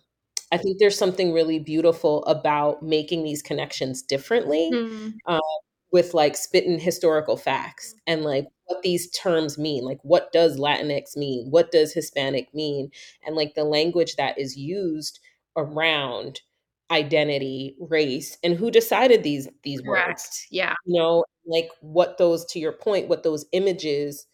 I 0.55 0.59
think 0.59 0.79
there's 0.79 0.99
something 0.99 1.33
really 1.33 1.59
beautiful 1.59 2.25
about 2.27 2.83
making 2.83 3.25
these 3.25 3.43
connections 3.43 4.03
differently. 4.03 4.71
Mhm. 4.73 5.14
Um, 5.27 5.40
with 5.93 6.12
like 6.12 6.37
spitting 6.37 6.79
historical 6.81 7.37
facts 7.37 7.95
and 8.09 8.25
like 8.25 8.47
what 8.67 8.83
these 8.83 9.09
terms 9.12 9.57
mean. 9.59 9.85
Like, 9.85 10.01
what 10.03 10.33
does 10.33 10.59
Latinx 10.59 11.17
mean? 11.17 11.47
What 11.51 11.71
does 11.71 11.93
Hispanic 11.93 12.53
mean? 12.53 12.90
And 13.25 13.37
like 13.37 13.55
the 13.55 13.62
language 13.64 14.17
that 14.17 14.37
is 14.37 14.57
used 14.57 15.21
around 15.57 16.40
identity, 16.90 17.77
race, 17.79 18.37
and 18.43 18.57
who 18.57 18.71
decided 18.73 19.23
these 19.23 19.49
these 19.62 19.83
words. 19.85 20.47
Yeah. 20.51 20.75
You 20.85 21.01
know, 21.01 21.25
like 21.47 21.69
what 21.81 22.19
those 22.19 22.45
to 22.47 22.59
your 22.59 22.73
point, 22.73 23.09
what 23.09 23.23
those 23.23 23.47
images 23.53 24.27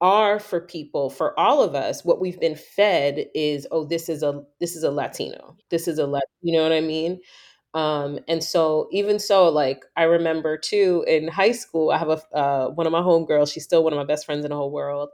are 0.00 0.38
for 0.38 0.60
people, 0.60 1.10
for 1.10 1.38
all 1.38 1.62
of 1.62 1.74
us, 1.74 2.04
what 2.04 2.20
we've 2.20 2.38
been 2.40 2.54
fed 2.56 3.26
is, 3.34 3.66
oh, 3.72 3.84
this 3.84 4.08
is 4.08 4.22
a 4.22 4.42
this 4.60 4.76
is 4.76 4.82
a 4.84 4.90
Latino. 4.90 5.56
This 5.70 5.88
is 5.88 5.98
a 5.98 6.06
Lat 6.06 6.24
you 6.42 6.56
know 6.56 6.62
what 6.62 6.72
I 6.72 6.80
mean? 6.80 7.20
Um, 7.74 8.18
and 8.28 8.42
so 8.42 8.88
even 8.92 9.18
so, 9.18 9.48
like 9.48 9.84
I 9.96 10.04
remember 10.04 10.56
too 10.56 11.04
in 11.06 11.28
high 11.28 11.52
school, 11.52 11.90
I 11.90 11.98
have 11.98 12.08
a 12.08 12.36
uh, 12.36 12.68
one 12.70 12.86
of 12.86 12.92
my 12.92 13.00
homegirls. 13.00 13.52
She's 13.52 13.64
still 13.64 13.84
one 13.84 13.92
of 13.92 13.98
my 13.98 14.04
best 14.04 14.26
friends 14.26 14.44
in 14.44 14.50
the 14.50 14.56
whole 14.56 14.72
world. 14.72 15.10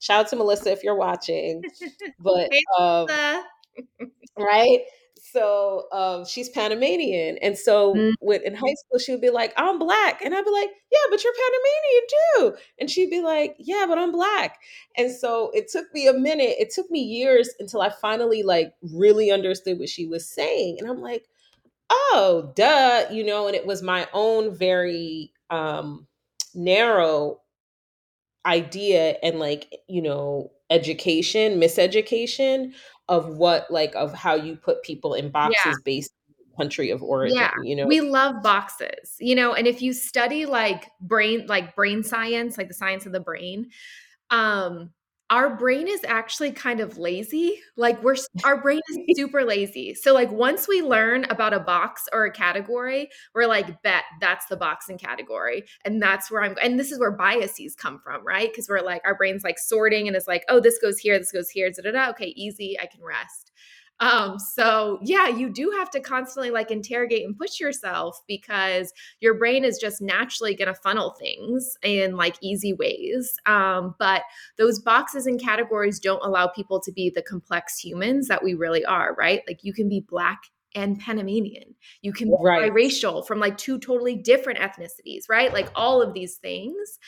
Shout 0.00 0.20
out 0.20 0.28
to 0.30 0.36
Melissa 0.36 0.72
if 0.72 0.82
you're 0.84 0.96
watching. 0.96 1.62
But 2.20 2.50
um, 2.78 3.06
right, 4.38 4.80
so 5.18 5.86
um, 5.92 6.24
she's 6.24 6.48
Panamanian, 6.48 7.38
and 7.38 7.56
so 7.58 7.94
Mm, 7.94 8.14
in 8.44 8.54
high 8.54 8.74
school 8.74 8.98
she 8.98 9.12
would 9.12 9.20
be 9.20 9.30
like, 9.30 9.52
"I'm 9.56 9.78
black," 9.78 10.22
and 10.22 10.34
I'd 10.34 10.44
be 10.44 10.50
like, 10.50 10.70
"Yeah, 10.92 10.98
but 11.10 11.22
you're 11.24 11.32
Panamanian 11.32 12.06
too," 12.56 12.62
and 12.80 12.90
she'd 12.90 13.10
be 13.10 13.22
like, 13.22 13.56
"Yeah, 13.58 13.86
but 13.88 13.98
I'm 13.98 14.12
black." 14.12 14.58
And 14.96 15.10
so 15.10 15.50
it 15.54 15.68
took 15.68 15.92
me 15.94 16.06
a 16.08 16.12
minute. 16.12 16.56
It 16.58 16.70
took 16.70 16.90
me 16.90 17.00
years 17.00 17.50
until 17.58 17.80
I 17.82 17.90
finally 17.90 18.42
like 18.42 18.72
really 18.82 19.30
understood 19.30 19.78
what 19.78 19.88
she 19.88 20.06
was 20.06 20.28
saying, 20.28 20.76
and 20.80 20.88
I'm 20.88 21.00
like 21.00 21.24
oh, 21.90 22.52
duh, 22.54 23.06
you 23.10 23.24
know, 23.24 23.46
and 23.46 23.56
it 23.56 23.66
was 23.66 23.82
my 23.82 24.08
own 24.12 24.54
very 24.54 25.32
um 25.50 26.06
narrow 26.54 27.40
idea 28.46 29.16
and 29.22 29.38
like, 29.38 29.80
you 29.88 30.02
know, 30.02 30.50
education, 30.70 31.60
miseducation 31.60 32.72
of 33.08 33.36
what 33.36 33.70
like 33.70 33.94
of 33.94 34.12
how 34.14 34.34
you 34.34 34.56
put 34.56 34.82
people 34.82 35.14
in 35.14 35.26
Yeah. 35.26 35.30
boxes 35.30 35.80
based 35.84 36.12
on 36.58 36.64
country 36.64 36.90
of 36.90 37.02
origin 37.02 37.36
Yeah. 37.36 37.52
you 37.62 37.76
know? 37.76 37.86
We 37.86 38.00
love 38.00 38.42
boxes, 38.42 39.16
you 39.18 39.34
know, 39.34 39.54
and 39.54 39.66
if 39.66 39.80
you 39.80 39.92
study 39.92 40.46
like 40.46 40.90
brain 41.00 41.46
like 41.46 41.74
brain 41.74 42.02
science, 42.02 42.58
like 42.58 42.68
the 42.68 42.74
science 42.74 43.06
of 43.06 43.12
the 43.12 43.20
brain, 43.20 43.70
um, 44.30 44.90
our 45.30 45.54
brain 45.54 45.88
is 45.88 46.04
actually 46.04 46.52
kind 46.52 46.80
of 46.80 46.96
lazy. 46.96 47.60
Like 47.76 48.02
we're 48.02 48.16
our 48.44 48.60
brain 48.60 48.80
is 48.90 48.98
super 49.16 49.44
lazy. 49.44 49.94
So, 49.94 50.14
like, 50.14 50.30
once 50.32 50.66
we 50.66 50.82
learn 50.82 51.24
about 51.24 51.52
a 51.52 51.60
box 51.60 52.08
or 52.12 52.24
a 52.24 52.32
category, 52.32 53.10
we're 53.34 53.46
like, 53.46 53.82
"Bet, 53.82 54.04
that's 54.20 54.46
the 54.46 54.56
box 54.56 54.88
and 54.88 54.98
category, 54.98 55.64
and 55.84 56.00
that's 56.02 56.30
where 56.30 56.42
I'm" 56.42 56.56
and 56.62 56.78
this 56.80 56.92
is 56.92 56.98
where 56.98 57.10
biases 57.12 57.74
come 57.74 57.98
from, 57.98 58.26
right? 58.26 58.50
Because 58.50 58.68
we're 58.68 58.80
like 58.80 59.02
our 59.04 59.14
brain's, 59.14 59.44
like, 59.44 59.58
sorting 59.58 60.06
and 60.08 60.16
it's 60.16 60.28
like, 60.28 60.44
"Oh, 60.48 60.60
this 60.60 60.78
goes 60.78 60.98
here, 60.98 61.18
this 61.18 61.32
goes 61.32 61.50
here, 61.50 61.70
da, 61.70 61.82
da, 61.82 61.92
da. 61.92 62.10
Okay, 62.10 62.32
easy, 62.36 62.78
I 62.80 62.86
can 62.86 63.02
rest." 63.02 63.52
Um, 64.00 64.38
so 64.38 64.98
yeah, 65.02 65.28
you 65.28 65.50
do 65.50 65.70
have 65.76 65.90
to 65.90 66.00
constantly, 66.00 66.50
like, 66.50 66.70
interrogate 66.70 67.24
and 67.26 67.36
push 67.36 67.58
yourself 67.58 68.20
because 68.28 68.92
your 69.20 69.34
brain 69.34 69.64
is 69.64 69.78
just 69.78 70.00
naturally 70.00 70.54
gonna 70.54 70.74
funnel 70.74 71.16
things 71.18 71.76
in, 71.82 72.16
like, 72.16 72.36
easy 72.40 72.72
ways, 72.72 73.34
um, 73.46 73.94
but 73.98 74.22
those 74.56 74.78
boxes 74.78 75.26
and 75.26 75.40
categories 75.40 75.98
don't 75.98 76.24
allow 76.24 76.46
people 76.46 76.80
to 76.80 76.92
be 76.92 77.10
the 77.10 77.22
complex 77.22 77.78
humans 77.78 78.28
that 78.28 78.42
we 78.42 78.54
really 78.54 78.84
are, 78.84 79.14
right? 79.18 79.42
Like 79.48 79.64
you 79.64 79.72
can 79.72 79.88
be 79.88 80.00
black 80.08 80.42
and 80.74 80.98
Panamanian. 81.00 81.74
You 82.02 82.12
can 82.12 82.28
be 82.30 82.36
Right. 82.38 82.70
biracial 82.70 83.26
from 83.26 83.40
like 83.40 83.56
two 83.56 83.78
totally 83.78 84.16
different 84.16 84.58
ethnicities, 84.58 85.24
right? 85.28 85.52
Like 85.52 85.70
all 85.74 86.02
of 86.02 86.14
these 86.14 86.36
things. 86.36 86.98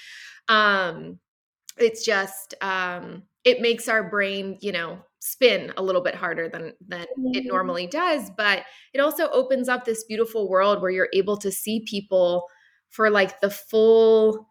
Um, 0.48 1.18
it's 1.78 2.04
just 2.04 2.54
um, 2.62 3.24
it 3.44 3.60
makes 3.60 3.88
our 3.88 4.08
brain, 4.10 4.58
you 4.60 4.72
know, 4.72 4.98
spin 5.20 5.72
a 5.76 5.82
little 5.82 6.02
bit 6.02 6.14
harder 6.16 6.48
than 6.48 6.74
than 6.86 7.06
it 7.32 7.44
Mhm. 7.44 7.46
normally 7.46 7.86
does, 7.86 8.30
but 8.36 8.64
it 8.94 9.00
also 9.00 9.30
opens 9.30 9.68
up 9.68 9.84
this 9.84 10.04
beautiful 10.04 10.48
world 10.48 10.82
where 10.82 10.90
you're 10.90 11.10
able 11.14 11.36
to 11.38 11.52
see 11.52 11.84
people 11.88 12.46
for 12.88 13.10
like 13.10 13.40
the 13.40 13.50
full 13.50 14.48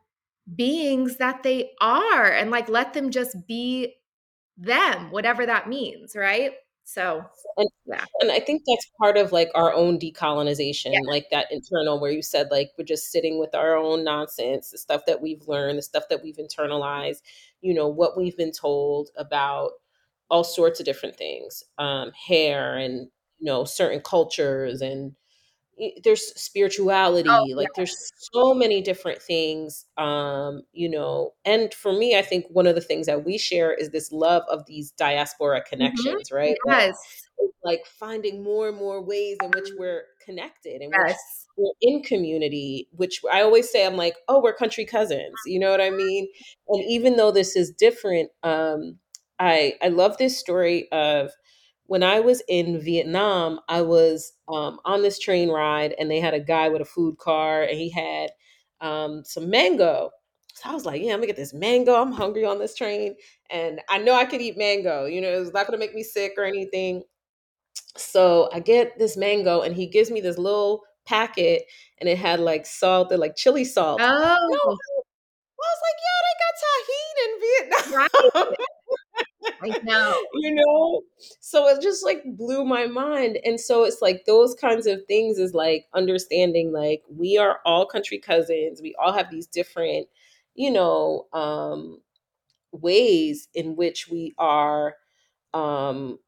beings 0.55 1.17
that 1.17 1.43
they 1.43 1.71
are 1.82 2.32
and 2.32 2.51
like 2.51 2.69
let 2.69 2.93
them 2.93 3.12
just 3.12 3.36
be 3.47 3.95
them, 4.58 5.12
whatever 5.12 5.45
that 5.45 5.69
means, 5.69 6.15
right? 6.15 6.53
So, 6.86 7.23
And 7.58 7.69
yeah. 7.86 8.05
and 8.21 8.32
I 8.32 8.39
think 8.39 8.63
that's 8.67 8.89
part 9.01 9.17
of 9.17 9.32
like 9.32 9.49
our 9.55 9.73
own 9.73 9.99
decolonization, 9.99 10.93
Yeah. 10.93 10.99
like 11.05 11.29
that 11.32 11.47
internal 11.51 11.99
where 11.99 12.12
you 12.12 12.21
said 12.21 12.47
like 12.51 12.71
we're 12.77 12.86
just 12.86 13.12
sitting 13.12 13.39
with 13.39 13.53
our 13.55 13.75
own 13.75 14.03
nonsense, 14.03 14.71
the 14.71 14.77
stuff 14.77 15.05
that 15.08 15.21
we've 15.21 15.47
learned, 15.47 15.77
the 15.77 15.82
stuff 15.84 16.05
that 16.10 16.23
we've 16.23 16.38
internalized, 16.38 17.21
you 17.62 17.73
know, 17.73 17.88
what 17.88 18.17
we've 18.17 18.38
been 18.38 18.51
told 18.51 19.10
about 19.17 19.71
all 20.29 20.43
sorts 20.43 20.79
of 20.79 20.85
different 20.85 21.15
things, 21.17 21.63
um, 21.77 22.11
hair 22.13 22.77
and 22.77 23.09
you 23.39 23.45
know, 23.45 23.63
certain 23.65 24.01
cultures 24.01 24.81
and 24.81 25.15
there's 26.03 26.33
spirituality 26.41 27.29
Oh, 27.29 27.47
like 27.55 27.73
yes. 27.75 27.75
there's 27.75 28.11
so 28.17 28.53
many 28.53 28.81
different 28.81 29.21
things 29.21 29.85
um 29.97 30.61
you 30.73 30.89
know 30.89 31.33
and 31.45 31.73
for 31.73 31.93
me 31.93 32.17
i 32.17 32.21
think 32.21 32.45
one 32.49 32.67
of 32.67 32.75
the 32.75 32.81
things 32.81 33.05
that 33.05 33.23
we 33.23 33.37
share 33.37 33.73
is 33.73 33.89
this 33.91 34.11
love 34.11 34.43
of 34.49 34.65
these 34.65 34.91
diaspora 34.91 35.61
Mhm. 35.79 36.21
connections 36.21 36.31
right 36.31 36.57
that 36.65 36.83
Yes. 36.83 37.29
is 37.41 37.51
like 37.63 37.85
finding 37.85 38.43
more 38.43 38.67
and 38.67 38.77
more 38.77 39.01
ways 39.01 39.41
in 39.41 39.51
which 39.53 39.69
we're 39.77 40.03
connected 40.25 40.81
which 40.93 41.07
Yes. 41.07 41.47
we're 41.55 41.71
in 41.81 42.03
community 42.03 42.89
which 42.91 43.21
i 43.31 43.41
always 43.41 43.69
say 43.69 43.85
i'm 43.85 43.95
like 43.95 44.15
oh 44.27 44.41
we're 44.41 44.53
country 44.53 44.85
cousins 44.85 45.43
you 45.45 45.59
know 45.59 45.71
what 45.71 45.81
i 45.81 45.89
mean 45.89 46.27
and 46.67 46.83
even 46.89 47.15
though 47.15 47.31
this 47.31 47.55
is 47.55 47.71
different 47.71 48.29
um 48.43 48.97
i 49.39 49.73
i 49.82 49.88
love 49.88 50.17
this 50.17 50.38
story 50.38 50.89
of 50.91 51.32
when 51.89 52.04
I 52.04 52.19
was 52.19 52.43
in 52.47 52.80
Vietnam, 52.80 53.60
I 53.67 53.82
was 53.82 54.34
um, 54.47 54.80
on 54.86 55.02
this 55.02 55.17
train 55.17 55.49
ride, 55.49 55.95
and 55.97 56.10
they 56.10 56.19
had 56.19 56.36
a 56.36 56.39
guy 56.39 56.69
with 56.69 56.84
a 56.84 56.86
food 56.86 57.17
car, 57.17 57.63
and 57.63 57.80
he 57.80 57.89
had 57.89 58.30
um, 58.80 59.23
some 59.25 59.49
mango. 59.49 60.12
So 60.54 60.69
I 60.69 60.73
was 60.75 60.86
like, 60.86 61.02
"Yeah, 61.02 61.13
I'm 61.13 61.17
gonna 61.17 61.25
get 61.25 61.36
this 61.36 61.52
mango. 61.54 61.95
I'm 61.95 62.12
hungry 62.12 62.45
on 62.45 62.60
this 62.60 62.75
train, 62.75 63.15
and 63.49 63.82
I 63.89 63.97
know 63.97 64.13
I 64.13 64.25
could 64.25 64.39
eat 64.39 64.56
mango. 64.56 65.06
You 65.06 65.19
know, 65.19 65.30
it's 65.30 65.52
not 65.52 65.65
gonna 65.65 65.80
make 65.80 65.95
me 65.95 66.04
sick 66.04 66.34
or 66.38 66.43
anything." 66.43 67.02
So 67.97 68.52
I 68.54 68.60
get 68.60 68.99
this 68.99 69.17
mango, 69.17 69.62
and 69.62 69.75
he 69.75 69.88
gives 69.88 70.12
me 70.12 70.21
this 70.21 70.38
little 70.38 70.84
packet, 71.08 71.63
and 71.97 72.08
it 72.08 72.19
had 72.19 72.39
like 72.39 72.67
salt, 72.67 73.12
like 73.12 73.36
chili 73.36 73.65
salt. 73.65 73.99
I 73.99 74.06
Oh, 74.06 74.78
I 75.58 75.58
was 75.58 75.82
like, 75.88 75.99
"Yo, 76.06 76.15
they 76.28 76.36
got 76.45 76.56
Tajín 77.89 77.95
right. 77.95 78.10
in 78.13 78.41
Vietnam." 78.43 78.56
I 79.62 79.73
know. 79.83 80.15
you 80.33 80.53
know? 80.55 81.01
So 81.39 81.67
it 81.67 81.81
just 81.81 82.03
like 82.05 82.23
blew 82.25 82.65
my 82.65 82.88
mind 82.88 83.38
and 83.43 83.59
so 83.59 83.83
it's 83.83 84.01
like 84.01 84.25
those 84.25 84.55
kinds 84.55 84.88
of 84.88 85.05
things 85.07 85.38
is 85.38 85.53
like 85.53 85.85
understanding 85.93 86.71
like 86.71 87.03
we 87.09 87.38
are 87.38 87.59
all 87.65 87.85
country 87.85 88.19
cousins 88.19 88.81
we 88.81 88.95
all 89.01 89.13
have 89.13 89.29
these 89.29 89.47
different 89.47 90.07
you 90.55 90.71
know 90.71 91.27
um 91.33 91.99
ways 92.71 93.47
in 93.53 93.75
which 93.75 94.09
we 94.09 94.33
are 94.38 94.95
um 95.53 96.19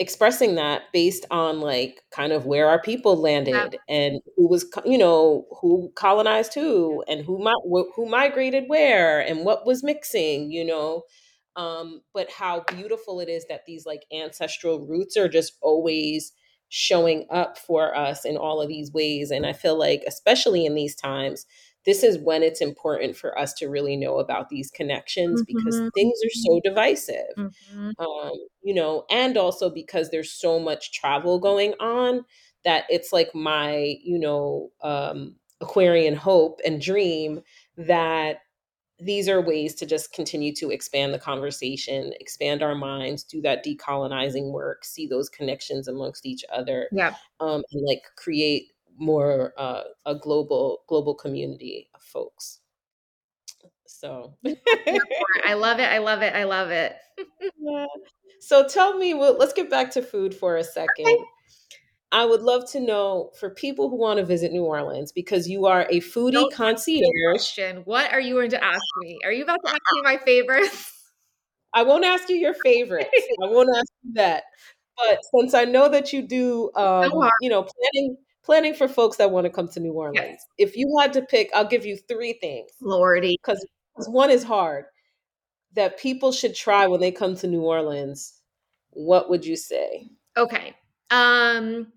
expressing 0.00 0.56
that 0.56 0.82
based 0.92 1.24
on 1.30 1.60
like 1.60 2.02
kind 2.10 2.32
of 2.32 2.46
where 2.46 2.68
our 2.68 2.80
people 2.82 3.16
landed 3.16 3.78
and 3.88 4.20
who 4.36 4.48
was 4.48 4.66
you 4.84 4.98
know 4.98 5.46
who 5.60 5.92
colonized 5.94 6.52
who 6.54 7.04
and 7.06 7.24
who 7.24 7.38
mi- 7.38 7.84
who 7.94 8.06
migrated 8.06 8.64
where 8.68 9.20
and 9.20 9.44
what 9.44 9.64
was 9.64 9.84
mixing 9.84 10.50
you 10.50 10.64
know 10.64 11.02
um 11.56 12.02
but 12.12 12.30
how 12.30 12.60
beautiful 12.68 13.20
it 13.20 13.28
is 13.28 13.46
that 13.48 13.64
these 13.66 13.86
like 13.86 14.04
ancestral 14.12 14.86
roots 14.86 15.16
are 15.16 15.28
just 15.28 15.54
always 15.62 16.32
showing 16.68 17.26
up 17.30 17.56
for 17.58 17.96
us 17.96 18.24
in 18.24 18.36
all 18.36 18.60
of 18.60 18.68
these 18.68 18.92
ways 18.92 19.30
and 19.30 19.46
i 19.46 19.52
feel 19.52 19.78
like 19.78 20.02
especially 20.06 20.66
in 20.66 20.74
these 20.74 20.94
times 20.96 21.46
this 21.86 22.02
is 22.02 22.18
when 22.18 22.42
it's 22.42 22.60
important 22.62 23.16
for 23.16 23.38
us 23.38 23.52
to 23.54 23.68
really 23.68 23.96
know 23.96 24.18
about 24.18 24.48
these 24.48 24.70
connections 24.70 25.42
because 25.42 25.82
Mhm. 25.82 25.90
things 25.94 26.18
are 26.24 26.30
so 26.30 26.60
divisive 26.64 27.36
Mhm. 27.36 27.94
um, 27.98 28.32
you 28.62 28.74
know, 28.74 29.04
and 29.10 29.36
also 29.36 29.70
because 29.70 30.10
there's 30.10 30.32
so 30.32 30.58
much 30.58 30.92
travel 30.92 31.38
going 31.38 31.74
on 31.80 32.24
that 32.64 32.84
it's 32.90 33.12
like 33.12 33.34
my, 33.34 33.96
you 34.02 34.18
know, 34.18 34.70
um, 34.82 35.36
Aquarian 35.60 36.14
hope 36.16 36.60
and 36.66 36.80
dream 36.80 37.40
that 37.76 38.40
these 39.00 39.28
are 39.28 39.40
ways 39.40 39.74
to 39.76 39.86
just 39.86 40.12
continue 40.12 40.54
to 40.54 40.70
expand 40.70 41.12
the 41.12 41.18
conversation, 41.18 42.12
expand 42.20 42.62
our 42.62 42.74
minds, 42.74 43.24
do 43.24 43.40
that 43.42 43.64
decolonizing 43.64 44.52
work, 44.52 44.84
see 44.84 45.06
those 45.06 45.28
connections 45.28 45.88
amongst 45.88 46.26
each 46.26 46.44
other, 46.52 46.88
Yep. 46.92 47.16
um, 47.40 47.62
and 47.72 47.86
like 47.86 48.02
create 48.16 48.68
more 48.96 49.52
uh, 49.58 49.82
a 50.06 50.14
global 50.14 50.82
global 50.86 51.14
community 51.14 51.88
of 51.94 52.02
folks. 52.02 52.60
So. 53.86 54.34
I'm 54.44 54.56
here 54.86 55.00
for 55.18 55.26
it. 55.38 55.44
I 55.50 55.54
love 55.54 55.80
it. 55.80 55.88
I 55.88 55.98
love 55.98 56.22
it. 56.22 56.34
I 56.34 56.44
love 56.44 56.70
it. 56.70 56.96
Yeah. 57.58 57.86
So 58.40 58.66
tell 58.68 58.96
me, 58.98 59.14
well, 59.14 59.36
let's 59.38 59.52
get 59.52 59.70
back 59.70 59.90
to 59.92 60.02
food 60.02 60.34
for 60.34 60.56
a 60.56 60.60
Okay. 60.60 61.16
I 62.14 62.24
would 62.24 62.42
love 62.42 62.70
to 62.70 62.80
know 62.80 63.32
for 63.38 63.50
people 63.50 63.90
who 63.90 63.96
want 63.96 64.18
to 64.20 64.24
visit 64.24 64.52
New 64.52 64.62
Orleans 64.64 65.10
because 65.10 65.48
you 65.48 65.66
are 65.66 65.82
a 65.90 66.00
foodie 66.00 66.32
Don't 66.32 66.52
ask 66.52 66.86
me 66.86 67.00
a 67.00 67.02
concierge. 67.02 67.32
question. 67.32 67.76
What 67.84 68.12
are 68.12 68.20
you 68.20 68.34
going 68.34 68.50
to 68.50 68.64
ask 68.64 68.80
me? 69.00 69.18
Are 69.24 69.32
you 69.32 69.42
about 69.42 69.58
to 69.64 69.70
ask 69.70 69.80
me 69.94 70.02
my 70.02 70.16
favorites? 70.24 70.92
I 71.74 71.82
won't 71.82 72.04
ask 72.04 72.28
you 72.28 72.36
your 72.36 72.54
favorites. 72.54 73.10
I 73.42 73.46
won't 73.48 73.68
ask 73.76 73.88
you 74.04 74.12
that. 74.14 74.44
But 74.96 75.18
since 75.34 75.54
I 75.54 75.64
know 75.64 75.88
that 75.88 76.12
you 76.12 76.22
do, 76.22 76.70
um, 76.76 77.10
harm. 77.10 77.30
you 77.40 77.50
know, 77.50 77.64
planning 77.64 78.16
planning 78.44 78.74
for 78.74 78.86
folks 78.86 79.16
that 79.16 79.32
want 79.32 79.44
to 79.46 79.50
come 79.50 79.66
to 79.68 79.80
New 79.80 79.88
Yes. 79.92 79.96
Orleans. 79.96 80.40
If 80.56 80.76
you 80.76 80.96
had 81.00 81.12
to 81.14 81.22
pick, 81.22 81.50
I'll 81.52 81.66
give 81.66 81.84
you 81.84 81.96
three 81.96 82.34
things 82.34 82.70
Lordy. 82.80 83.36
because 83.42 83.66
one 84.06 84.30
is 84.30 84.44
hard 84.44 84.84
that 85.74 85.98
people 85.98 86.30
should 86.30 86.54
try 86.54 86.86
when 86.86 87.00
they 87.00 87.10
come 87.10 87.34
to 87.38 87.48
New 87.48 87.62
Orleans. 87.62 88.40
What 88.90 89.28
would 89.30 89.44
you 89.44 89.56
say? 89.56 90.06
Okay. 90.36 90.74
Um 91.10 91.88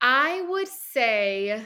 I 0.00 0.42
would 0.48 0.68
say 0.68 1.62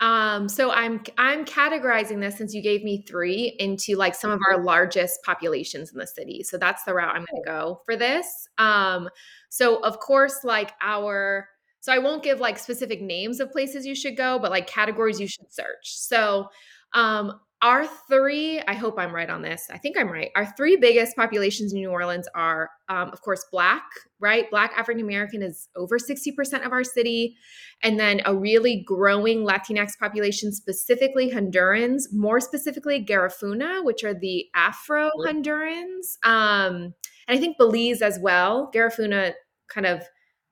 um 0.00 0.46
so 0.48 0.70
I'm 0.70 1.02
I'm 1.16 1.44
categorizing 1.46 2.20
this 2.20 2.36
since 2.36 2.52
you 2.52 2.62
gave 2.62 2.84
me 2.84 3.02
3 3.08 3.56
into 3.58 3.96
like 3.96 4.14
some 4.14 4.30
of 4.30 4.40
our 4.50 4.62
largest 4.62 5.20
populations 5.24 5.90
in 5.92 5.98
the 5.98 6.06
city. 6.06 6.42
So 6.42 6.58
that's 6.58 6.84
the 6.84 6.92
route 6.92 7.14
I'm 7.14 7.24
going 7.30 7.42
to 7.42 7.48
go 7.50 7.80
for 7.86 7.96
this. 7.96 8.48
Um 8.58 9.08
so 9.48 9.76
of 9.82 9.98
course 10.00 10.44
like 10.44 10.72
our 10.82 11.48
so 11.80 11.92
I 11.92 11.98
won't 11.98 12.22
give 12.24 12.40
like 12.40 12.58
specific 12.58 13.00
names 13.00 13.40
of 13.40 13.52
places 13.52 13.86
you 13.86 13.94
should 13.94 14.16
go, 14.16 14.38
but 14.38 14.50
like 14.50 14.66
categories 14.66 15.20
you 15.20 15.28
should 15.28 15.50
search. 15.52 15.96
So 15.96 16.48
um 16.92 17.40
our 17.62 17.86
three, 18.08 18.60
I 18.68 18.74
hope 18.74 18.98
I'm 18.98 19.14
right 19.14 19.30
on 19.30 19.40
this. 19.40 19.68
I 19.70 19.78
think 19.78 19.98
I'm 19.98 20.10
right. 20.10 20.30
Our 20.36 20.46
three 20.56 20.76
biggest 20.76 21.16
populations 21.16 21.72
in 21.72 21.80
New 21.80 21.90
Orleans 21.90 22.28
are, 22.34 22.68
um, 22.90 23.08
of 23.10 23.22
course, 23.22 23.46
Black, 23.50 23.82
right? 24.20 24.50
Black 24.50 24.72
African 24.76 25.02
American 25.02 25.42
is 25.42 25.68
over 25.74 25.98
60% 25.98 26.66
of 26.66 26.72
our 26.72 26.84
city 26.84 27.34
and 27.82 27.98
then 27.98 28.20
a 28.26 28.34
really 28.34 28.84
growing 28.86 29.38
Latinx 29.46 29.98
population, 29.98 30.52
specifically 30.52 31.30
Hondurans, 31.30 32.12
more 32.12 32.40
specifically 32.40 33.04
Garifuna, 33.04 33.82
which 33.84 34.04
are 34.04 34.14
the 34.14 34.46
Afro 34.54 35.10
Hondurans, 35.26 36.18
um, 36.24 36.94
and 37.28 37.36
I 37.36 37.40
think 37.40 37.56
Belize 37.58 38.02
as 38.02 38.18
well. 38.20 38.70
Garifuna 38.74 39.32
kind 39.68 39.86
of 39.86 40.02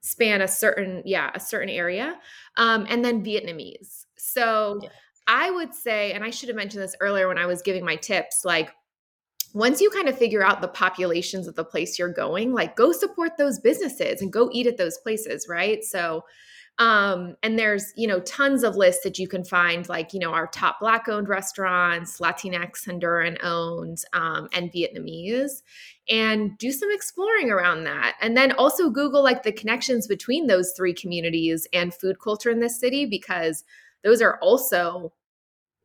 span 0.01 0.41
a 0.41 0.49
certain, 0.49 1.03
yeah, 1.05 1.31
a 1.35 1.41
certain 1.41 1.69
area, 1.69 2.19
um, 2.57 2.87
and 2.89 3.05
then 3.05 3.23
Vietnamese. 3.25 4.07
So 4.17 4.81
Yeah. 4.83 4.89
I 5.27 5.51
would 5.51 5.75
say, 5.75 6.13
and 6.13 6.25
I 6.25 6.31
should 6.31 6.49
have 6.49 6.57
mentioned 6.57 6.83
this 6.83 6.97
earlier 7.01 7.29
when 7.29 7.39
I 7.39 7.47
was 7.47 7.63
giving 7.63 7.85
my 7.85 7.97
tips, 7.97 8.43
like 8.45 8.71
once 9.55 9.81
you 9.81 9.89
kind 9.91 10.09
of 10.09 10.19
figure 10.19 10.45
out 10.45 10.61
the 10.61 10.69
populations 10.69 11.47
of 11.47 11.55
the 11.55 11.65
place 11.65 11.99
you're 11.99 12.13
going, 12.13 12.53
like 12.53 12.77
go 12.77 12.93
support 12.93 13.37
those 13.39 13.61
businesses 13.61 14.21
and 14.21 14.33
go 14.33 14.51
eat 14.53 14.67
at 14.67 14.77
those 14.77 14.99
places, 14.99 15.47
right? 15.49 15.85
So 15.85 16.25
um, 16.79 17.37
and 17.45 17.57
there's, 17.57 17.93
you 17.97 18.09
know, 18.09 18.19
tons 18.21 18.65
of 18.65 18.75
lists 18.75 19.05
that 19.05 19.19
you 19.19 19.29
can 19.29 19.45
find, 19.45 19.89
like, 19.89 20.13
you 20.13 20.19
know, 20.19 20.33
our 20.33 20.49
top 20.49 20.81
Black 20.81 21.09
owned 21.09 21.29
restaurants, 21.29 22.19
Latinx, 22.19 22.85
Honduran 22.85 23.39
owned, 23.45 23.99
um, 24.13 24.49
and 24.53 24.73
Vietnamese, 24.73 25.63
and 26.09 26.59
do 26.59 26.73
some 26.73 26.91
exploring 26.91 27.51
around 27.51 27.85
that. 27.85 28.17
And 28.21 28.37
then 28.37 28.53
also 28.53 28.91
Google 28.91 29.23
like 29.23 29.45
the 29.45 29.53
connections 29.53 30.09
between 30.09 30.49
those 30.49 30.73
three 30.77 30.95
communities 30.95 31.69
and 31.73 31.95
food 31.95 32.17
culture 32.21 32.51
in 32.51 32.59
this 32.59 32.81
city, 32.81 33.07
because 33.07 33.63
those 34.05 34.23
are 34.23 34.39
also 34.41 35.13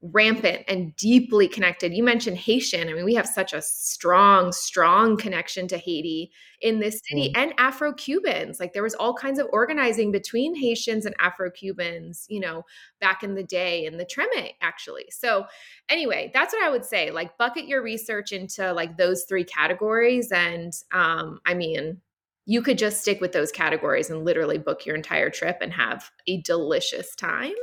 rampant 0.01 0.63
and 0.69 0.95
deeply 0.95 1.45
connected. 1.47 1.93
You 1.93 2.03
mentioned 2.03 2.37
Haitian. 2.37 2.87
I 2.87 2.93
mean, 2.93 3.03
we 3.03 3.15
have 3.15 3.27
such 3.27 3.51
a 3.51 3.61
strong, 3.61 4.53
strong 4.53 5.17
connection 5.17 5.67
to 5.67 5.77
Haiti 5.77 6.31
in 6.61 6.79
this 6.79 7.01
city 7.09 7.33
Mm. 7.33 7.37
and 7.37 7.53
Afro 7.57 7.91
Cubans. 7.93 8.61
Like 8.61 8.71
there 8.71 8.83
was 8.83 8.93
all 8.95 9.13
kinds 9.13 9.39
of 9.39 9.47
organizing 9.51 10.11
between 10.11 10.55
Haitians 10.55 11.05
and 11.05 11.15
Afro 11.19 11.51
Cubans, 11.51 12.25
you 12.29 12.39
know, 12.39 12.63
back 13.01 13.23
in 13.23 13.35
the 13.35 13.43
day 13.43 13.85
in 13.85 13.97
the 13.97 14.05
Treme, 14.05 14.53
actually. 14.61 15.05
So, 15.09 15.45
anyway, 15.89 16.31
that's 16.33 16.53
what 16.53 16.63
I 16.63 16.69
would 16.69 16.85
say. 16.85 17.11
Like, 17.11 17.37
bucket 17.37 17.67
your 17.67 17.83
research 17.83 18.31
into 18.31 18.71
like 18.71 18.95
those 18.95 19.25
three 19.27 19.43
categories. 19.43 20.31
And 20.31 20.71
um, 20.93 21.41
I 21.45 21.53
mean, 21.53 21.99
you 22.45 22.61
could 22.61 22.77
just 22.77 23.01
stick 23.01 23.19
with 23.19 23.33
those 23.33 23.51
categories 23.51 24.09
and 24.09 24.23
literally 24.23 24.57
book 24.57 24.85
your 24.85 24.95
entire 24.95 25.29
trip 25.29 25.57
and 25.61 25.73
have 25.73 26.09
a 26.25 26.41
delicious 26.41 27.13
time. 27.15 27.53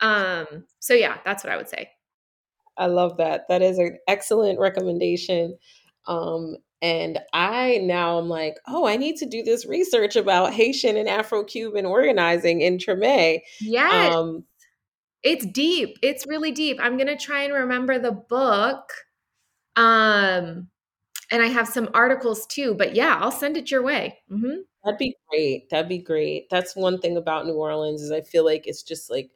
Um, 0.00 0.64
so 0.78 0.94
yeah, 0.94 1.18
that's 1.24 1.44
what 1.44 1.52
I 1.52 1.56
would 1.56 1.68
say. 1.68 1.90
I 2.76 2.86
love 2.86 3.16
that. 3.16 3.48
That 3.48 3.62
is 3.62 3.78
an 3.78 3.98
excellent 4.06 4.58
recommendation. 4.60 5.58
Um, 6.06 6.56
and 6.80 7.18
I 7.32 7.78
now 7.82 8.18
I'm 8.18 8.28
like, 8.28 8.56
oh, 8.68 8.86
I 8.86 8.96
need 8.96 9.16
to 9.16 9.26
do 9.26 9.42
this 9.42 9.66
research 9.66 10.14
about 10.14 10.52
Haitian 10.54 10.96
and 10.96 11.08
Afro 11.08 11.42
Cuban 11.44 11.84
organizing 11.86 12.60
in 12.60 12.78
Treme. 12.78 13.40
Yes, 13.60 14.14
Um, 14.14 14.44
it's 15.24 15.44
deep. 15.46 15.98
It's 16.02 16.24
really 16.26 16.52
deep. 16.52 16.78
I'm 16.80 16.96
gonna 16.96 17.16
try 17.16 17.42
and 17.42 17.52
remember 17.52 17.98
the 17.98 18.12
book. 18.12 18.92
Um, 19.74 20.68
and 21.30 21.42
I 21.42 21.46
have 21.46 21.68
some 21.68 21.88
articles 21.94 22.46
too. 22.46 22.74
But 22.74 22.94
yeah, 22.94 23.18
I'll 23.20 23.32
send 23.32 23.56
it 23.56 23.70
your 23.70 23.82
way. 23.82 24.18
Mm-hmm. 24.30 24.60
That'd 24.84 24.98
be 24.98 25.16
great. 25.28 25.68
That'd 25.70 25.88
be 25.88 25.98
great. 25.98 26.48
That's 26.50 26.76
one 26.76 27.00
thing 27.00 27.16
about 27.16 27.46
New 27.46 27.54
Orleans 27.54 28.02
is 28.02 28.12
I 28.12 28.20
feel 28.20 28.44
like 28.44 28.66
it's 28.66 28.82
just 28.84 29.10
like 29.10 29.30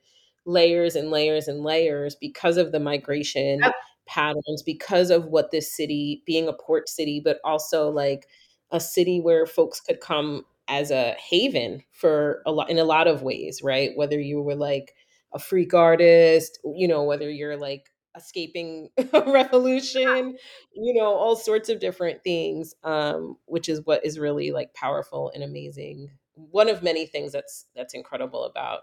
layers 0.44 0.96
and 0.96 1.11
layers 1.11 1.48
and 1.48 1.62
layers 1.62 2.14
because 2.16 2.57
of 2.57 2.72
the 2.72 2.81
migration 2.81 3.61
Yep. 3.64 3.74
patterns, 4.07 4.62
because 4.64 5.11
of 5.11 5.26
what 5.26 5.50
this 5.50 5.72
city 5.74 6.22
being 6.26 6.48
a 6.48 6.52
port 6.52 6.88
city, 6.88 7.20
but 7.20 7.38
also 7.44 7.88
like 7.90 8.26
a 8.70 8.81
city 8.81 9.20
where 9.20 9.46
folks 9.46 9.81
could 9.81 10.00
come 10.00 10.44
as 10.68 10.90
a 10.90 11.12
haven 11.14 11.83
for 11.92 12.42
a 12.46 12.52
lot 12.52 12.70
in 12.70 12.78
a 12.78 12.85
lot 12.85 13.07
of 13.09 13.22
ways, 13.22 13.61
right? 13.62 13.90
Whether 13.96 14.20
you 14.20 14.40
were 14.40 14.55
like 14.55 14.94
a 15.33 15.38
freak 15.38 15.74
artist, 15.74 16.59
you 16.76 16.87
know, 16.88 17.02
whether 17.05 17.31
you're 17.31 17.57
like 17.57 17.90
escaping 18.16 18.88
a 19.12 19.31
revolution, 19.31 20.37
you 20.74 20.94
know, 20.94 21.07
all 21.14 21.37
sorts 21.37 21.68
of 21.68 21.81
different 21.81 22.22
things, 22.24 22.74
um, 22.85 23.37
which 23.46 23.68
is 23.68 23.81
what 23.85 24.05
is 24.05 24.18
really 24.18 24.52
like 24.52 24.74
powerful 24.74 25.31
and 25.35 25.42
amazing. 25.42 26.11
One 26.35 26.68
of 26.68 26.83
many 26.83 27.07
things 27.07 27.33
that's 27.33 27.66
that's 27.74 27.94
incredible 27.94 28.44
about 28.44 28.83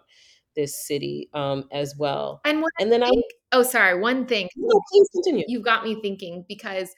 this 0.59 0.87
city 0.87 1.29
um, 1.33 1.65
as 1.71 1.95
well. 1.97 2.41
And 2.45 2.61
what 2.61 2.71
And 2.79 2.91
then 2.91 3.03
I 3.03 3.09
I 3.09 3.11
oh, 3.51 3.63
sorry, 3.63 3.99
one 3.99 4.25
thing. 4.25 4.49
no, 4.55 4.81
please 4.91 5.07
continue. 5.13 5.45
You've 5.47 5.63
got 5.63 5.83
me 5.83 5.99
thinking 6.01 6.45
because 6.47 6.93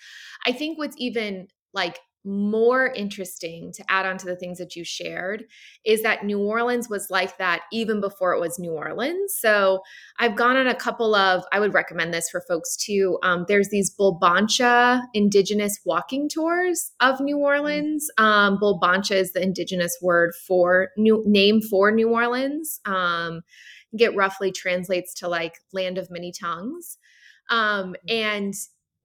I 0.46 0.52
think 0.52 0.78
what's 0.78 0.96
even 0.98 1.48
like 1.74 2.00
more 2.24 2.88
interesting 2.88 3.72
to 3.74 3.84
add 3.90 4.06
on 4.06 4.18
to 4.18 4.26
the 4.26 4.36
things 4.36 4.60
that 4.60 4.76
you 4.76 4.84
shared 4.84 5.46
is 5.86 6.04
that 6.04 6.24
New 6.24 6.40
Orleans 6.40 6.90
was 6.90 7.10
like 7.10 7.38
that 7.38 7.62
even 7.72 8.00
before 8.00 8.34
it 8.34 8.40
was 8.40 8.60
New 8.60 8.74
Orleans. 8.74 9.36
So 9.38 9.82
I've 10.20 10.36
gone 10.36 10.56
on 10.56 10.68
a 10.68 10.76
couple 10.76 11.16
of, 11.16 11.44
I 11.52 11.60
would 11.60 11.74
recommend 11.74 12.14
this 12.14 12.30
for 12.30 12.44
folks 12.48 12.76
too. 12.76 13.18
Um, 13.24 13.46
there's 13.48 13.70
these 13.70 13.96
Bulbancha 13.96 15.02
indigenous 15.14 15.80
walking 15.86 16.30
tours 16.30 16.92
of 17.00 17.20
New 17.20 17.38
Orleans. 17.38 18.08
Um, 18.18 18.60
Bulbancha 18.60 19.16
is 19.16 19.34
the 19.34 19.42
indigenous 19.42 19.98
word 20.02 20.34
for 20.48 20.90
new 20.98 21.24
name 21.26 21.62
for 21.62 21.92
New 21.92 22.10
Orleans. 22.10 22.80
Um, 22.86 23.42
get 23.98 24.16
roughly 24.16 24.52
translates 24.52 25.14
to 25.16 25.28
like 25.28 25.56
land 25.74 25.98
of 25.98 26.12
many 26.12 26.32
tongues. 26.32 26.98
Um, 27.50 27.96
and 28.08 28.54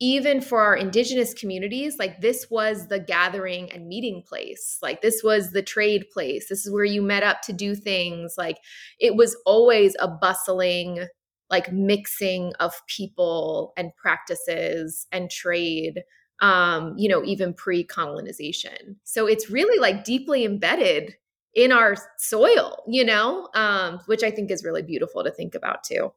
even 0.01 0.41
for 0.41 0.61
our 0.61 0.77
indigenous 0.77 1.33
communities, 1.33 1.99
like 1.99 2.21
this 2.21 2.51
was 2.51 2.89
the 2.89 3.01
gathering 3.01 3.73
and 3.73 3.89
meeting 3.89 4.23
place. 4.27 4.79
Like 4.83 5.01
this 5.01 5.23
was 5.23 5.53
the 5.53 5.63
trade 5.63 6.07
place. 6.13 6.49
This 6.49 6.67
is 6.67 6.73
where 6.73 6.85
you 6.85 7.01
met 7.01 7.23
up 7.23 7.41
to 7.43 7.53
do 7.53 7.75
things. 7.75 8.35
Like 8.37 8.59
it 9.01 9.17
was 9.17 9.37
always 9.47 9.97
a 9.99 10.09
bustling, 10.09 11.07
like 11.51 11.73
mixing 11.73 12.53
of 12.61 12.75
people 12.87 13.73
and 13.77 13.95
practices 13.97 15.07
and 15.13 15.31
trade 15.31 16.03
um 16.41 16.93
you 16.99 17.09
know 17.09 17.25
even 17.25 17.55
pre-colonization 17.55 18.97
so 19.05 19.27
it's 19.27 19.49
really 19.49 19.79
like 19.79 20.05
deeply 20.05 20.45
embedded 20.45 21.15
in 21.55 21.73
our 21.73 21.97
soil 22.19 22.83
you 22.87 23.03
know 23.03 23.49
um 23.55 23.99
which 24.05 24.23
i 24.23 24.31
think 24.31 24.51
is 24.51 24.63
really 24.63 24.83
beautiful 24.83 25.25
to 25.25 25.31
think 25.31 25.55
about 25.55 25.83
too 25.83 26.13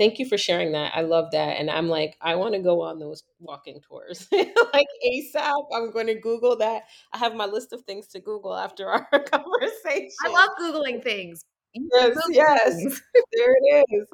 Thank 0.00 0.18
you 0.18 0.24
for 0.24 0.38
sharing 0.38 0.72
that. 0.72 0.92
I 0.96 1.02
love 1.02 1.30
that. 1.32 1.58
And 1.58 1.70
I'm 1.70 1.90
like, 1.90 2.16
I 2.22 2.34
want 2.34 2.54
to 2.54 2.60
go 2.60 2.80
on 2.80 2.98
those 2.98 3.22
walking 3.38 3.82
tours 3.86 4.26
like 4.32 4.86
ASAP. 5.06 5.64
I'm 5.74 5.92
going 5.92 6.06
to 6.06 6.14
Google 6.14 6.56
that. 6.56 6.84
I 7.12 7.18
have 7.18 7.34
my 7.34 7.44
list 7.44 7.74
of 7.74 7.82
things 7.82 8.06
to 8.08 8.20
Google 8.20 8.56
after 8.56 8.88
our 8.88 9.04
conversation. 9.10 10.10
i 10.24 10.28
love 10.32 10.48
googling 10.58 11.02
things 11.02 11.44
Yes, 11.74 12.14
Google 12.14 12.30
yes. 12.32 12.74
things. 12.76 13.02
There 13.34 13.52
it 13.52 13.84
is. 13.90 14.08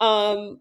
Um, 0.00 0.60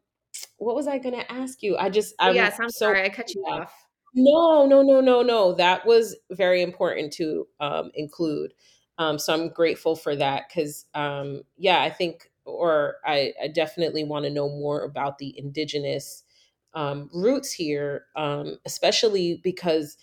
what 0.58 0.76
was 0.76 0.86
I 0.88 1.00
going 1.00 1.16
to 1.16 1.32
ask 1.32 1.64
you? 1.64 1.76
I 1.76 1.90
just, 1.90 2.14
Oh, 2.20 2.28
I'm 2.28 2.36
yes 2.36 2.60
i'm 2.60 2.70
so, 2.70 2.86
sorry 2.86 3.04
i 3.04 3.10
cut 3.10 3.34
you 3.34 3.42
off 3.48 3.74
No, 4.14 4.68
no, 4.68 4.84
no, 4.84 5.02
no, 5.02 5.24
no. 5.24 5.54
That 5.56 5.86
was 5.88 6.16
very 6.32 6.62
important 6.62 7.14
to 7.14 7.48
um, 7.60 7.90
include. 7.96 8.54
Um, 9.00 9.18
so 9.18 9.34
I'm 9.34 9.50
grateful 9.50 9.96
for 9.96 10.16
that 10.18 10.44
because, 10.50 10.86
um, 10.94 11.42
yeah, 11.58 11.82
I 11.82 11.90
think, 11.90 12.31
or 12.46 12.96
I, 13.06 13.34
I 13.42 13.48
definitely 13.48 14.04
want 14.04 14.26
to 14.26 14.32
know 14.32 14.50
more 14.50 14.84
about 14.84 15.18
the 15.18 15.34
indigenous 15.38 16.24
um, 16.74 17.10
roots 17.14 17.52
here, 17.52 18.06
um, 18.16 18.58
especially 18.66 19.42
because 19.44 19.98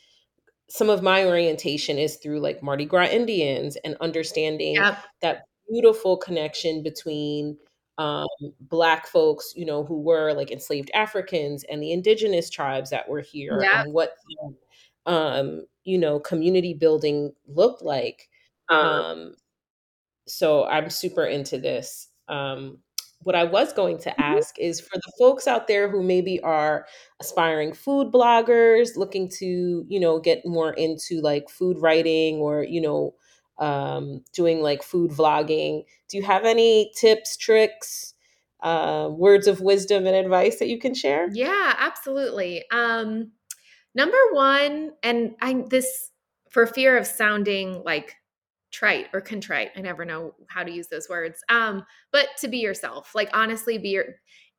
some 0.68 0.90
of 0.90 1.02
my 1.02 1.24
orientation 1.24 1.98
is 1.98 2.16
through 2.16 2.40
like 2.40 2.62
Mardi 2.62 2.84
Gras 2.84 3.06
Indians 3.06 3.76
and 3.84 3.96
understanding 4.00 4.74
yep 4.74 4.98
that 5.22 5.44
beautiful 5.70 6.16
connection 6.16 6.82
between 6.82 7.56
um, 7.98 8.26
Black 8.60 9.06
folks, 9.06 9.52
you 9.56 9.64
know, 9.66 9.84
who 9.84 10.00
were 10.00 10.32
like 10.32 10.50
enslaved 10.50 10.90
Africans 10.94 11.64
and 11.64 11.82
the 11.82 11.92
indigenous 11.92 12.48
tribes 12.48 12.90
that 12.90 13.08
were 13.08 13.20
here 13.20 13.58
yep 13.60 13.84
and 13.86 13.92
what, 13.92 14.12
um, 15.06 15.66
you 15.84 15.98
know, 15.98 16.20
community 16.20 16.74
building 16.74 17.32
looked 17.46 17.82
like. 17.82 18.28
Um, 18.68 19.34
so 20.26 20.66
I'm 20.66 20.90
super 20.90 21.24
into 21.24 21.58
this. 21.58 22.07
Um, 22.28 22.78
what 23.22 23.34
I 23.34 23.44
was 23.44 23.72
going 23.72 23.98
to 23.98 24.18
Mhm. 24.18 24.38
ask 24.38 24.58
is 24.58 24.80
for 24.80 24.96
the 24.96 25.12
folks 25.18 25.48
out 25.48 25.66
there 25.66 25.90
who 25.90 26.02
maybe 26.02 26.40
are 26.42 26.86
aspiring 27.20 27.72
food 27.72 28.12
bloggers, 28.12 28.96
looking 28.96 29.28
to, 29.38 29.84
you 29.88 30.00
know, 30.00 30.20
get 30.20 30.46
more 30.46 30.72
into 30.74 31.20
like 31.20 31.48
food 31.50 31.78
writing 31.80 32.36
or, 32.36 32.62
you 32.62 32.80
know, 32.80 33.14
um, 33.58 34.24
doing 34.32 34.60
like 34.62 34.82
food 34.84 35.10
vlogging. 35.10 35.84
Do 36.08 36.16
you 36.16 36.22
have 36.22 36.44
any 36.44 36.92
tips, 36.96 37.36
tricks, 37.36 38.14
uh, 38.60 39.08
words 39.12 39.46
of 39.48 39.60
wisdom 39.60 40.06
and 40.06 40.14
advice 40.14 40.58
that 40.60 40.68
you 40.68 40.78
can 40.78 40.94
share? 40.94 41.30
Yeah, 41.30 41.74
absolutely. 41.78 42.64
Um, 42.70 43.32
number 43.94 44.18
one, 44.32 44.92
and 45.04 45.36
I 45.42 45.64
this 45.70 46.12
for 46.50 46.66
fear 46.66 46.98
of 46.98 47.06
sounding 47.06 47.84
like 47.84 48.16
trite 48.70 49.06
or 49.12 49.20
contrite. 49.20 49.70
I 49.76 49.80
never 49.80 50.04
know 50.04 50.34
how 50.48 50.62
to 50.62 50.70
use 50.70 50.88
those 50.88 51.08
words. 51.08 51.40
Um, 51.48 51.84
but 52.12 52.28
to 52.40 52.48
be 52.48 52.58
yourself, 52.58 53.12
like 53.14 53.30
honestly, 53.32 53.78
be 53.78 53.90
your. 53.90 54.04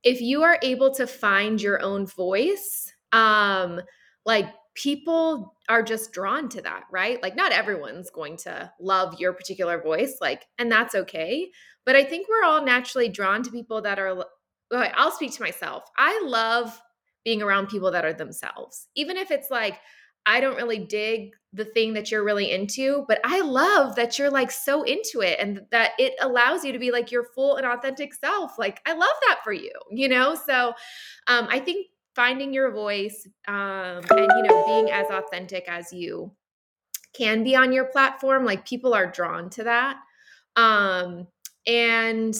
If 0.04 0.22
you 0.22 0.44
are 0.44 0.58
able 0.64 0.94
to 0.96 1.06
find 1.06 1.62
your 1.62 1.82
own 1.82 2.08
voice, 2.08 2.92
um, 3.12 3.82
like 4.26 4.46
people 4.74 5.56
are 5.68 5.84
just 5.84 6.14
drawn 6.14 6.48
to 6.50 6.62
that, 6.62 6.84
right? 6.90 7.22
Like 7.22 7.36
not 7.36 7.52
everyone's 7.52 8.10
going 8.10 8.38
to 8.38 8.72
love 8.80 9.20
your 9.20 9.34
particular 9.34 9.82
voice, 9.82 10.18
like, 10.22 10.46
and 10.58 10.72
that's 10.72 10.96
okay. 10.96 11.50
But 11.86 11.98
I 11.98 12.04
think 12.06 12.28
we're 12.30 12.46
all 12.46 12.64
naturally 12.64 13.10
drawn 13.10 13.44
to 13.44 13.52
people 13.52 13.82
that 13.82 14.00
are 14.00 14.24
I'll 14.72 15.12
speak 15.12 15.34
to 15.34 15.42
myself. 15.42 15.84
I 15.98 16.22
love 16.26 16.80
being 17.26 17.42
around 17.42 17.68
people 17.68 17.92
that 17.92 18.06
are 18.06 18.14
themselves. 18.14 18.88
Even 18.96 19.18
if 19.18 19.32
it's 19.32 19.50
like, 19.50 19.80
I 20.26 20.40
don't 20.40 20.58
really 20.58 20.80
dig 20.80 21.32
the 21.54 21.66
thing 21.66 21.94
that 21.94 22.12
you're 22.12 22.24
really 22.24 22.52
into, 22.52 23.06
but 23.08 23.20
I 23.24 23.42
love 23.42 23.96
that 23.96 24.20
you're 24.20 24.30
like 24.30 24.52
so 24.52 24.84
into 24.84 25.22
it 25.22 25.40
and 25.40 25.62
that 25.72 25.94
it 25.98 26.14
allows 26.22 26.64
you 26.64 26.72
to 26.72 26.80
be 26.80 26.92
like 26.92 27.12
your 27.12 27.24
full 27.36 27.56
and 27.56 27.66
authentic 27.66 28.14
self. 28.14 28.60
Like, 28.60 28.80
I 28.86 28.94
love 28.94 29.10
that 29.28 29.40
for 29.44 29.52
you, 29.52 29.72
you 29.90 30.08
know? 30.08 30.36
So 30.36 30.74
um, 31.28 31.48
I 31.50 31.60
think 31.60 31.88
finding 32.16 32.54
your 32.54 32.72
voice 32.72 33.28
um, 33.48 34.02
and, 34.12 34.32
you 34.38 34.44
know, 34.44 34.66
being 34.68 34.92
as 34.92 35.08
authentic 35.10 35.66
as 35.68 35.92
you 35.92 36.32
can 37.14 37.44
be 37.44 37.56
on 37.56 37.72
your 37.72 37.86
platform, 37.86 38.46
like 38.46 38.68
people 38.68 38.94
are 38.94 39.10
drawn 39.10 39.50
to 39.52 39.64
that. 39.64 39.98
Um, 40.56 41.28
and 41.66 42.38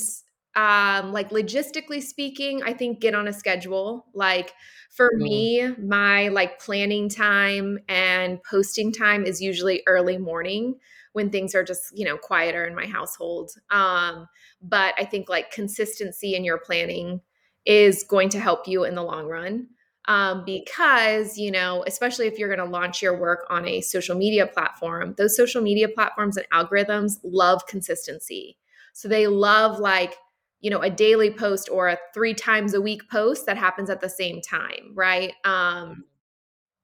um, 0.56 1.14
like 1.14 1.30
logistically 1.30 2.02
speaking, 2.02 2.64
I 2.64 2.74
think 2.74 3.00
get 3.00 3.16
on 3.16 3.28
a 3.28 3.34
schedule. 3.34 4.06
Like 4.14 4.54
for 4.90 5.10
Mm, 5.12 5.20
me, 5.20 5.68
my 5.78 6.30
like 6.30 6.60
planning 6.60 7.10
time 7.10 7.80
and 7.88 8.40
posting 8.44 8.92
time 8.92 9.26
is 9.26 9.42
usually 9.42 9.84
early 9.88 10.18
morning 10.18 10.80
when 11.14 11.30
things 11.30 11.56
are 11.56 11.64
just, 11.64 11.98
you 11.98 12.06
know, 12.06 12.18
quieter 12.18 12.66
in 12.66 12.76
my 12.76 12.86
household. 12.86 13.52
Um, 13.72 14.28
but 14.62 14.94
I 14.98 15.06
think 15.06 15.30
like 15.30 15.52
consistency 15.52 16.36
in 16.36 16.44
your 16.44 16.58
planning 16.58 17.22
is 17.66 18.04
going 18.04 18.30
to 18.30 18.40
help 18.40 18.68
you 18.68 18.84
in 18.84 18.96
the 18.96 19.04
long 19.04 19.28
run. 19.28 19.68
Um, 20.08 20.44
because, 20.44 21.38
you 21.38 21.52
know, 21.52 21.84
especially 21.86 22.26
if 22.28 22.40
you're 22.40 22.54
going 22.54 22.66
to 22.66 22.74
launch 22.74 23.02
your 23.02 23.20
work 23.20 23.46
on 23.50 23.68
a 23.68 23.82
social 23.82 24.16
media 24.18 24.48
platform, 24.48 25.14
those 25.18 25.36
social 25.36 25.62
media 25.62 25.88
platforms 25.88 26.36
and 26.36 26.48
algorithms 26.52 27.20
love 27.24 27.68
consistency. 27.68 28.58
So 28.94 29.08
they 29.08 29.28
love 29.28 29.80
like, 29.80 30.16
you 30.62 30.70
know, 30.70 30.80
a 30.82 30.90
daily 30.90 31.32
post 31.34 31.70
or 31.72 31.88
a 31.90 31.98
three 32.14 32.34
times 32.34 32.74
a 32.74 32.82
week 32.82 33.10
post 33.10 33.46
that 33.46 33.58
happens 33.58 33.90
at 33.90 34.02
the 34.02 34.10
same 34.10 34.42
time, 34.42 34.94
right? 34.96 35.34
Um, 35.46 36.06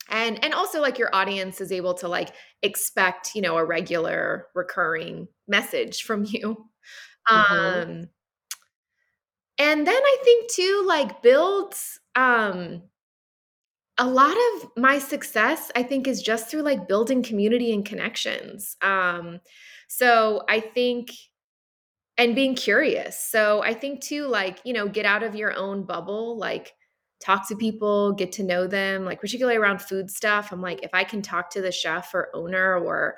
and 0.09 0.43
and 0.43 0.53
also 0.53 0.81
like 0.81 0.99
your 0.99 1.13
audience 1.15 1.61
is 1.61 1.71
able 1.71 1.93
to 1.95 2.07
like 2.07 2.35
expect, 2.63 3.35
you 3.35 3.41
know, 3.41 3.57
a 3.57 3.65
regular 3.65 4.47
recurring 4.55 5.27
message 5.47 6.03
from 6.03 6.25
you. 6.29 6.69
mhm, 7.29 7.85
Um, 7.89 8.09
and 9.57 9.87
then 9.87 9.95
I 10.01 10.17
think 10.23 10.51
too, 10.51 10.83
like 10.85 11.21
builds 11.21 11.99
um 12.15 12.83
a 13.97 14.07
lot 14.07 14.35
of 14.55 14.71
my 14.75 14.99
success 14.99 15.71
i 15.75 15.81
think 15.83 16.07
is 16.07 16.21
just 16.21 16.49
through 16.49 16.61
like 16.61 16.87
building 16.87 17.23
community 17.23 17.73
and 17.73 17.85
connections 17.85 18.75
um 18.81 19.39
so 19.87 20.43
i 20.49 20.59
think 20.59 21.11
and 22.17 22.35
being 22.35 22.55
curious 22.55 23.19
so 23.19 23.61
i 23.63 23.73
think 23.73 24.01
too 24.01 24.25
like 24.27 24.59
you 24.63 24.73
know 24.73 24.87
get 24.87 25.05
out 25.05 25.23
of 25.23 25.35
your 25.35 25.53
own 25.55 25.83
bubble 25.83 26.37
like 26.37 26.73
talk 27.21 27.47
to 27.47 27.55
people, 27.55 28.11
get 28.13 28.31
to 28.33 28.43
know 28.43 28.67
them, 28.67 29.05
like 29.05 29.19
particularly 29.19 29.57
around 29.57 29.81
food 29.81 30.11
stuff. 30.11 30.51
I'm 30.51 30.61
like, 30.61 30.83
if 30.83 30.91
I 30.93 31.03
can 31.03 31.21
talk 31.21 31.49
to 31.51 31.61
the 31.61 31.71
chef 31.71 32.13
or 32.13 32.29
owner 32.35 32.77
or 32.77 33.17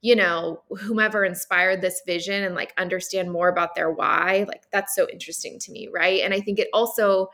you 0.00 0.14
know, 0.14 0.62
whomever 0.68 1.24
inspired 1.24 1.80
this 1.80 2.02
vision 2.06 2.44
and 2.44 2.54
like 2.54 2.74
understand 2.76 3.32
more 3.32 3.48
about 3.48 3.74
their 3.74 3.90
why, 3.90 4.44
like 4.46 4.64
that's 4.70 4.94
so 4.94 5.08
interesting 5.10 5.58
to 5.58 5.72
me, 5.72 5.88
right? 5.90 6.20
And 6.20 6.34
I 6.34 6.40
think 6.40 6.58
it 6.58 6.68
also 6.74 7.28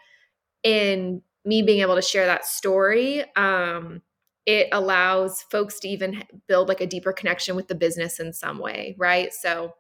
in 0.63 1.21
me 1.45 1.63
being 1.63 1.81
able 1.81 1.97
to 1.97 2.03
share 2.03 2.27
that 2.27 2.45
story, 2.45 3.25
um, 3.35 4.03
it 4.47 4.69
allows 4.71 5.43
folks 5.51 5.81
to 5.81 5.89
even 5.89 6.23
build 6.47 6.69
like 6.69 6.81
a 6.81 6.87
deeper 6.87 7.13
connection 7.13 7.57
with 7.57 7.67
the 7.67 7.75
business 7.75 8.21
in 8.21 8.33
some 8.33 8.61
way, 8.61 8.95
right? 8.97 9.33
So 9.35 9.75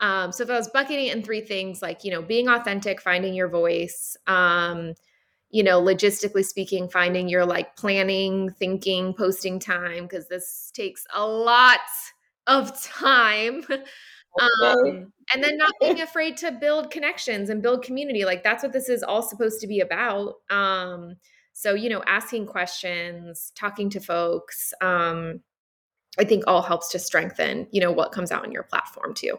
um, 0.00 0.32
so 0.32 0.42
if 0.42 0.50
I 0.50 0.56
was 0.56 0.68
bucketing 0.68 1.06
it 1.06 1.16
in 1.16 1.22
three 1.22 1.40
things, 1.40 1.80
like, 1.80 2.04
you 2.04 2.10
know, 2.10 2.22
being 2.22 2.48
authentic, 2.48 3.00
finding 3.00 3.34
your 3.34 3.48
voice, 3.48 4.16
um, 4.26 4.94
you 5.50 5.62
know, 5.62 5.80
logistically 5.80 6.44
speaking, 6.44 6.88
finding 6.88 7.28
your 7.28 7.46
like 7.46 7.76
planning, 7.76 8.50
thinking, 8.50 9.14
posting 9.14 9.60
time, 9.60 10.04
because 10.04 10.28
this 10.28 10.72
takes 10.74 11.06
a 11.14 11.26
lot 11.26 11.80
of 12.46 12.80
time. 12.82 13.64
Um, 14.40 15.12
and 15.32 15.44
then 15.44 15.56
not 15.56 15.70
being 15.80 16.00
afraid 16.00 16.36
to 16.38 16.50
build 16.50 16.90
connections 16.90 17.50
and 17.50 17.62
build 17.62 17.84
community. 17.84 18.24
Like 18.24 18.42
that's 18.42 18.64
what 18.64 18.72
this 18.72 18.88
is 18.88 19.04
all 19.04 19.22
supposed 19.22 19.60
to 19.60 19.68
be 19.68 19.78
about. 19.78 20.34
Um, 20.50 21.14
so, 21.52 21.74
you 21.74 21.88
know, 21.88 22.02
asking 22.04 22.46
questions, 22.46 23.52
talking 23.54 23.88
to 23.90 24.00
folks, 24.00 24.74
um, 24.80 25.40
I 26.18 26.24
think 26.24 26.44
all 26.48 26.62
helps 26.62 26.90
to 26.90 26.98
strengthen, 26.98 27.68
you 27.70 27.80
know, 27.80 27.92
what 27.92 28.10
comes 28.10 28.32
out 28.32 28.44
on 28.44 28.50
your 28.50 28.64
platform 28.64 29.14
too. 29.14 29.38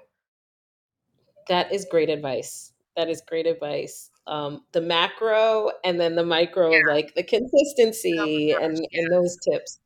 That 1.47 1.71
is 1.71 1.85
great 1.89 2.09
advice. 2.09 2.73
That 2.95 3.09
is 3.09 3.21
great 3.27 3.45
advice. 3.45 4.09
Um, 4.27 4.63
the 4.71 4.81
macro 4.81 5.71
and 5.83 5.99
then 5.99 6.15
the 6.15 6.25
micro, 6.25 6.71
yeah. 6.71 6.81
like 6.87 7.13
the 7.13 7.23
consistency 7.23 8.53
oh 8.57 8.63
and, 8.63 8.87
and 8.93 9.11
those 9.11 9.37
tips. 9.37 9.79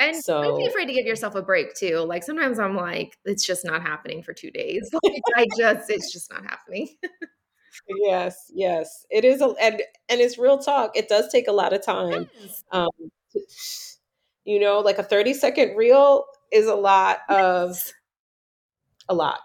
And 0.00 0.16
so, 0.16 0.42
don't 0.42 0.58
be 0.58 0.66
afraid 0.66 0.86
to 0.86 0.94
give 0.94 1.06
yourself 1.06 1.34
a 1.34 1.42
break 1.42 1.74
too. 1.74 1.98
Like 1.98 2.22
sometimes 2.22 2.58
I'm 2.58 2.76
like, 2.76 3.18
it's 3.24 3.44
just 3.44 3.64
not 3.64 3.82
happening 3.82 4.22
for 4.22 4.32
two 4.32 4.50
days. 4.50 4.90
Like, 5.04 5.22
I 5.36 5.46
just, 5.58 5.90
it's 5.90 6.12
just 6.12 6.32
not 6.32 6.44
happening. 6.44 6.88
yes, 7.88 8.50
yes, 8.54 9.06
it 9.10 9.24
is, 9.24 9.40
a, 9.40 9.54
and 9.60 9.82
and 10.08 10.20
it's 10.20 10.38
real 10.38 10.58
talk. 10.58 10.96
It 10.96 11.08
does 11.08 11.28
take 11.30 11.48
a 11.48 11.52
lot 11.52 11.72
of 11.72 11.84
time. 11.84 12.30
Yes. 12.40 12.64
Um, 12.72 12.88
you 14.44 14.58
know, 14.58 14.80
like 14.80 14.98
a 14.98 15.02
30 15.02 15.34
second 15.34 15.76
reel 15.76 16.24
is 16.50 16.66
a 16.66 16.74
lot 16.74 17.18
of 17.28 17.76
a 19.08 19.14
lot. 19.14 19.40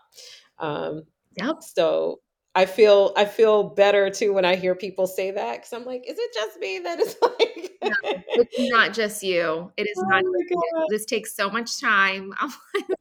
Um, 0.60 1.04
Yep. 1.38 1.58
So 1.62 2.20
I 2.56 2.66
feel 2.66 3.14
I 3.16 3.26
feel 3.26 3.76
better 3.76 4.10
too 4.10 4.34
when 4.34 4.44
I 4.44 4.56
hear 4.56 4.74
people 4.74 5.06
say 5.06 5.30
that 5.30 5.58
because 5.58 5.74
I'm 5.74 5.86
like, 5.86 6.04
is 6.08 6.18
it 6.18 6.34
just 6.34 6.60
me 6.60 6.80
that 6.80 7.00
is 7.00 7.16
like? 7.22 7.72
no, 7.84 7.92
it's 8.30 8.72
not 8.72 8.94
just 8.94 9.22
you. 9.22 9.72
It 9.78 9.84
is 9.84 9.98
oh 9.98 10.08
not. 10.08 10.24
This 10.90 11.06
takes 11.06 11.36
so 11.36 11.50
much 11.50 11.80
time. 11.80 12.34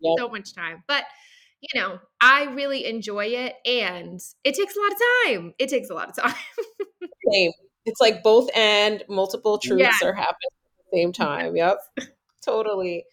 Yep. 0.01 0.19
so 0.19 0.29
much 0.29 0.55
time, 0.55 0.83
but 0.87 1.05
you 1.61 1.81
know, 1.81 1.99
I 2.21 2.45
really 2.45 2.85
enjoy 2.85 3.27
it, 3.27 3.55
and 3.65 4.21
it 4.45 4.55
takes 4.55 4.77
a 4.77 4.81
lot 4.81 4.93
of 4.93 4.99
time. 5.25 5.55
It 5.59 5.69
takes 5.69 5.91
a 5.91 5.95
lot 5.95 6.11
of 6.11 6.17
time. 6.17 6.35
Same. 7.33 7.53
It's 7.87 8.01
like 8.01 8.23
both 8.23 8.51
and 8.55 9.03
multiple 9.09 9.59
truths 9.59 9.83
yeah. 10.03 10.09
are 10.09 10.13
happening 10.13 10.51
at 10.53 10.91
the 10.91 10.97
same 10.99 11.13
time. 11.13 11.57
Yep. 11.57 11.79
totally. 12.45 13.05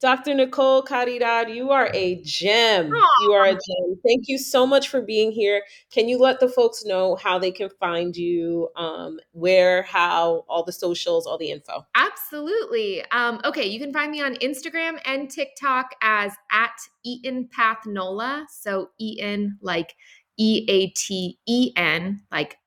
Dr. 0.00 0.34
Nicole 0.34 0.82
Caridad, 0.82 1.54
you 1.54 1.70
are 1.70 1.90
a 1.94 2.20
gem. 2.22 2.90
Aww. 2.90 3.06
You 3.22 3.32
are 3.32 3.46
a 3.46 3.52
gem. 3.52 4.00
Thank 4.06 4.28
you 4.28 4.36
so 4.36 4.66
much 4.66 4.88
for 4.88 5.00
being 5.00 5.32
here. 5.32 5.62
Can 5.90 6.06
you 6.08 6.18
let 6.18 6.38
the 6.38 6.48
folks 6.48 6.84
know 6.84 7.16
how 7.16 7.38
they 7.38 7.50
can 7.50 7.70
find 7.80 8.14
you, 8.14 8.68
um, 8.76 9.18
where, 9.32 9.82
how, 9.84 10.44
all 10.48 10.64
the 10.64 10.72
socials, 10.72 11.26
all 11.26 11.38
the 11.38 11.50
info? 11.50 11.86
Absolutely. 11.94 13.04
Um, 13.10 13.40
okay, 13.44 13.64
you 13.64 13.80
can 13.80 13.92
find 13.92 14.10
me 14.10 14.20
on 14.20 14.34
Instagram 14.36 15.00
and 15.06 15.30
TikTok 15.30 15.94
as 16.02 16.32
at 16.50 16.76
Eaten 17.02 17.48
Path 17.50 17.86
Nola. 17.86 18.46
So 18.50 18.90
Eaten 18.98 19.58
like 19.62 19.94
E 20.36 20.66
A 20.68 20.88
T 20.90 21.38
E 21.46 21.72
N, 21.76 22.20
like 22.30 22.58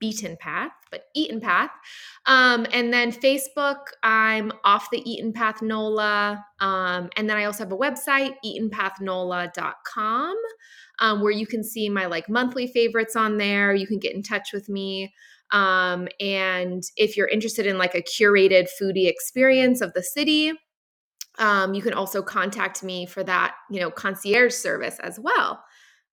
beaten 0.00 0.36
path, 0.40 0.72
but 0.90 1.04
Eaten 1.14 1.40
Path. 1.40 1.70
Um, 2.26 2.66
and 2.72 2.92
then 2.92 3.12
Facebook, 3.12 3.78
I'm 4.02 4.50
off 4.64 4.88
the 4.90 5.08
Eaten 5.08 5.32
Path 5.32 5.62
NOLA. 5.62 6.44
Um, 6.58 7.10
and 7.16 7.28
then 7.28 7.36
I 7.36 7.44
also 7.44 7.64
have 7.64 7.72
a 7.72 7.76
website, 7.76 8.34
eatenpathnola.com, 8.44 10.36
um, 10.98 11.20
where 11.20 11.30
you 11.30 11.46
can 11.46 11.62
see 11.62 11.88
my 11.88 12.06
like 12.06 12.28
monthly 12.28 12.66
favorites 12.66 13.14
on 13.14 13.38
there. 13.38 13.74
You 13.74 13.86
can 13.86 13.98
get 13.98 14.14
in 14.14 14.22
touch 14.22 14.52
with 14.52 14.68
me. 14.68 15.12
Um, 15.52 16.08
and 16.20 16.82
if 16.96 17.16
you're 17.16 17.28
interested 17.28 17.66
in 17.66 17.76
like 17.78 17.94
a 17.94 18.02
curated 18.02 18.68
foodie 18.80 19.08
experience 19.08 19.80
of 19.80 19.92
the 19.94 20.02
city, 20.02 20.52
um, 21.38 21.74
you 21.74 21.82
can 21.82 21.94
also 21.94 22.22
contact 22.22 22.82
me 22.82 23.06
for 23.06 23.24
that, 23.24 23.54
you 23.70 23.80
know, 23.80 23.90
concierge 23.90 24.54
service 24.54 24.98
as 25.00 25.18
well. 25.18 25.62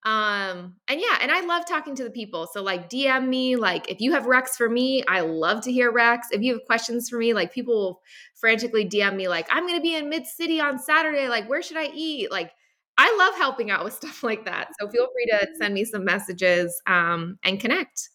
Um, 0.03 0.75
and 0.87 1.01
yeah, 1.01 1.17
and 1.21 1.31
I 1.31 1.41
love 1.41 1.65
talking 1.67 1.95
to 1.95 2.03
the 2.03 2.09
people. 2.09 2.47
So 2.51 2.61
like 2.61 2.89
DM 2.89 3.27
me, 3.27 3.55
like 3.55 3.89
if 3.91 3.99
you 3.99 4.13
have 4.13 4.23
recs 4.23 4.51
for 4.51 4.69
me, 4.69 5.03
I 5.07 5.21
love 5.21 5.61
to 5.63 5.71
hear 5.71 5.91
recs. 5.91 6.25
If 6.31 6.41
you 6.41 6.53
have 6.53 6.65
questions 6.65 7.09
for 7.09 7.17
me, 7.17 7.33
like 7.33 7.51
people 7.53 7.73
will 7.75 8.01
frantically 8.35 8.85
DM 8.87 9.15
me, 9.15 9.27
like, 9.27 9.47
I'm 9.51 9.67
gonna 9.67 9.81
be 9.81 9.95
in 9.95 10.09
mid 10.09 10.25
city 10.25 10.61
on 10.61 10.79
Saturday, 10.79 11.27
like 11.27 11.49
where 11.49 11.61
should 11.61 11.77
I 11.77 11.89
eat? 11.93 12.31
Like 12.31 12.51
I 12.97 13.15
love 13.17 13.35
helping 13.35 13.69
out 13.69 13.83
with 13.83 13.93
stuff 14.01 14.23
like 14.23 14.45
that. 14.45 14.69
So 14.79 14.87
feel 14.87 15.07
free 15.13 15.25
to 15.31 15.47
send 15.59 15.73
me 15.73 15.83
some 15.85 16.05
messages 16.05 16.81
um, 16.87 17.37
and 17.43 17.59
connect. 17.59 18.09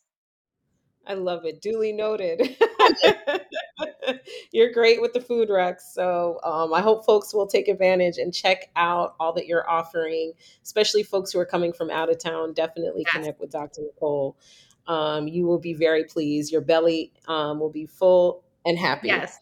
I 1.07 1.15
love 1.15 1.45
it. 1.45 1.61
Duly 1.61 1.93
noted. 1.93 2.57
you're 4.53 4.73
great 4.73 5.01
with 5.01 5.13
the 5.13 5.21
food 5.21 5.49
recs. 5.49 5.81
So 5.93 6.39
um, 6.45 6.73
I 6.73 6.81
hope 6.81 7.05
folks 7.05 7.35
will 7.35 7.47
take 7.47 7.69
advantage 7.69 8.19
and 8.19 8.33
check 8.33 8.71
out 8.77 9.15
all 9.19 9.33
that 9.35 9.47
you're 9.47 9.69
offering, 9.69 10.33
especially 10.63 11.03
folks 11.03 11.33
who 11.33 11.39
are 11.39 11.47
coming 11.47 11.73
from 11.73 11.91
out 11.91 12.11
of 12.11 12.19
town. 12.19 12.53
Definitely 12.53 13.05
yes. 13.07 13.15
connect 13.15 13.41
with 13.41 13.51
Dr. 13.51 13.83
Nicole. 13.83 14.37
Um, 14.87 15.29
you 15.29 15.47
will 15.47 15.59
be 15.59 15.75
very 15.75 16.05
pleased. 16.05 16.53
Your 16.53 16.61
belly 16.61 17.13
um, 17.29 17.59
will 17.61 17.71
be 17.71 17.87
full 17.87 18.45
and 18.65 18.79
happy. 18.79 19.09
Yes. 19.09 19.39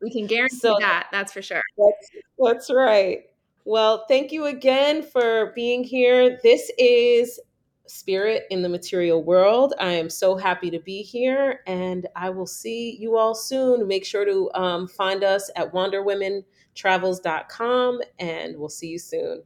We 0.00 0.10
can 0.10 0.26
guarantee 0.26 0.56
so, 0.56 0.76
that. 0.80 1.08
That's 1.10 1.32
for 1.32 1.42
sure. 1.42 1.62
That's, 1.78 2.10
that's 2.38 2.70
right. 2.72 3.24
Well, 3.64 4.04
thank 4.08 4.32
you 4.32 4.44
again 4.44 5.02
for 5.02 5.52
being 5.54 5.84
here. 5.84 6.38
This 6.42 6.70
is 6.78 7.40
spirit 7.86 8.44
in 8.50 8.62
the 8.62 8.68
material 8.68 9.22
world. 9.22 9.74
I 9.78 9.92
am 9.92 10.10
so 10.10 10.36
happy 10.36 10.70
to 10.70 10.78
be 10.78 11.02
here, 11.02 11.60
and 11.66 12.06
I 12.16 12.30
will 12.30 12.46
see 12.46 12.96
you 12.98 13.16
all 13.16 13.34
soon. 13.34 13.86
Make 13.86 14.04
sure 14.04 14.24
to 14.24 14.50
um, 14.54 14.88
find 14.88 15.22
us 15.24 15.50
at 15.56 15.72
wanderwomentravels.com, 15.72 18.00
and 18.18 18.56
we'll 18.56 18.68
see 18.68 18.88
you 18.88 18.98
soon. 18.98 19.42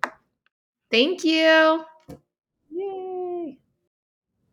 Thank 0.90 1.22
you. 1.24 1.84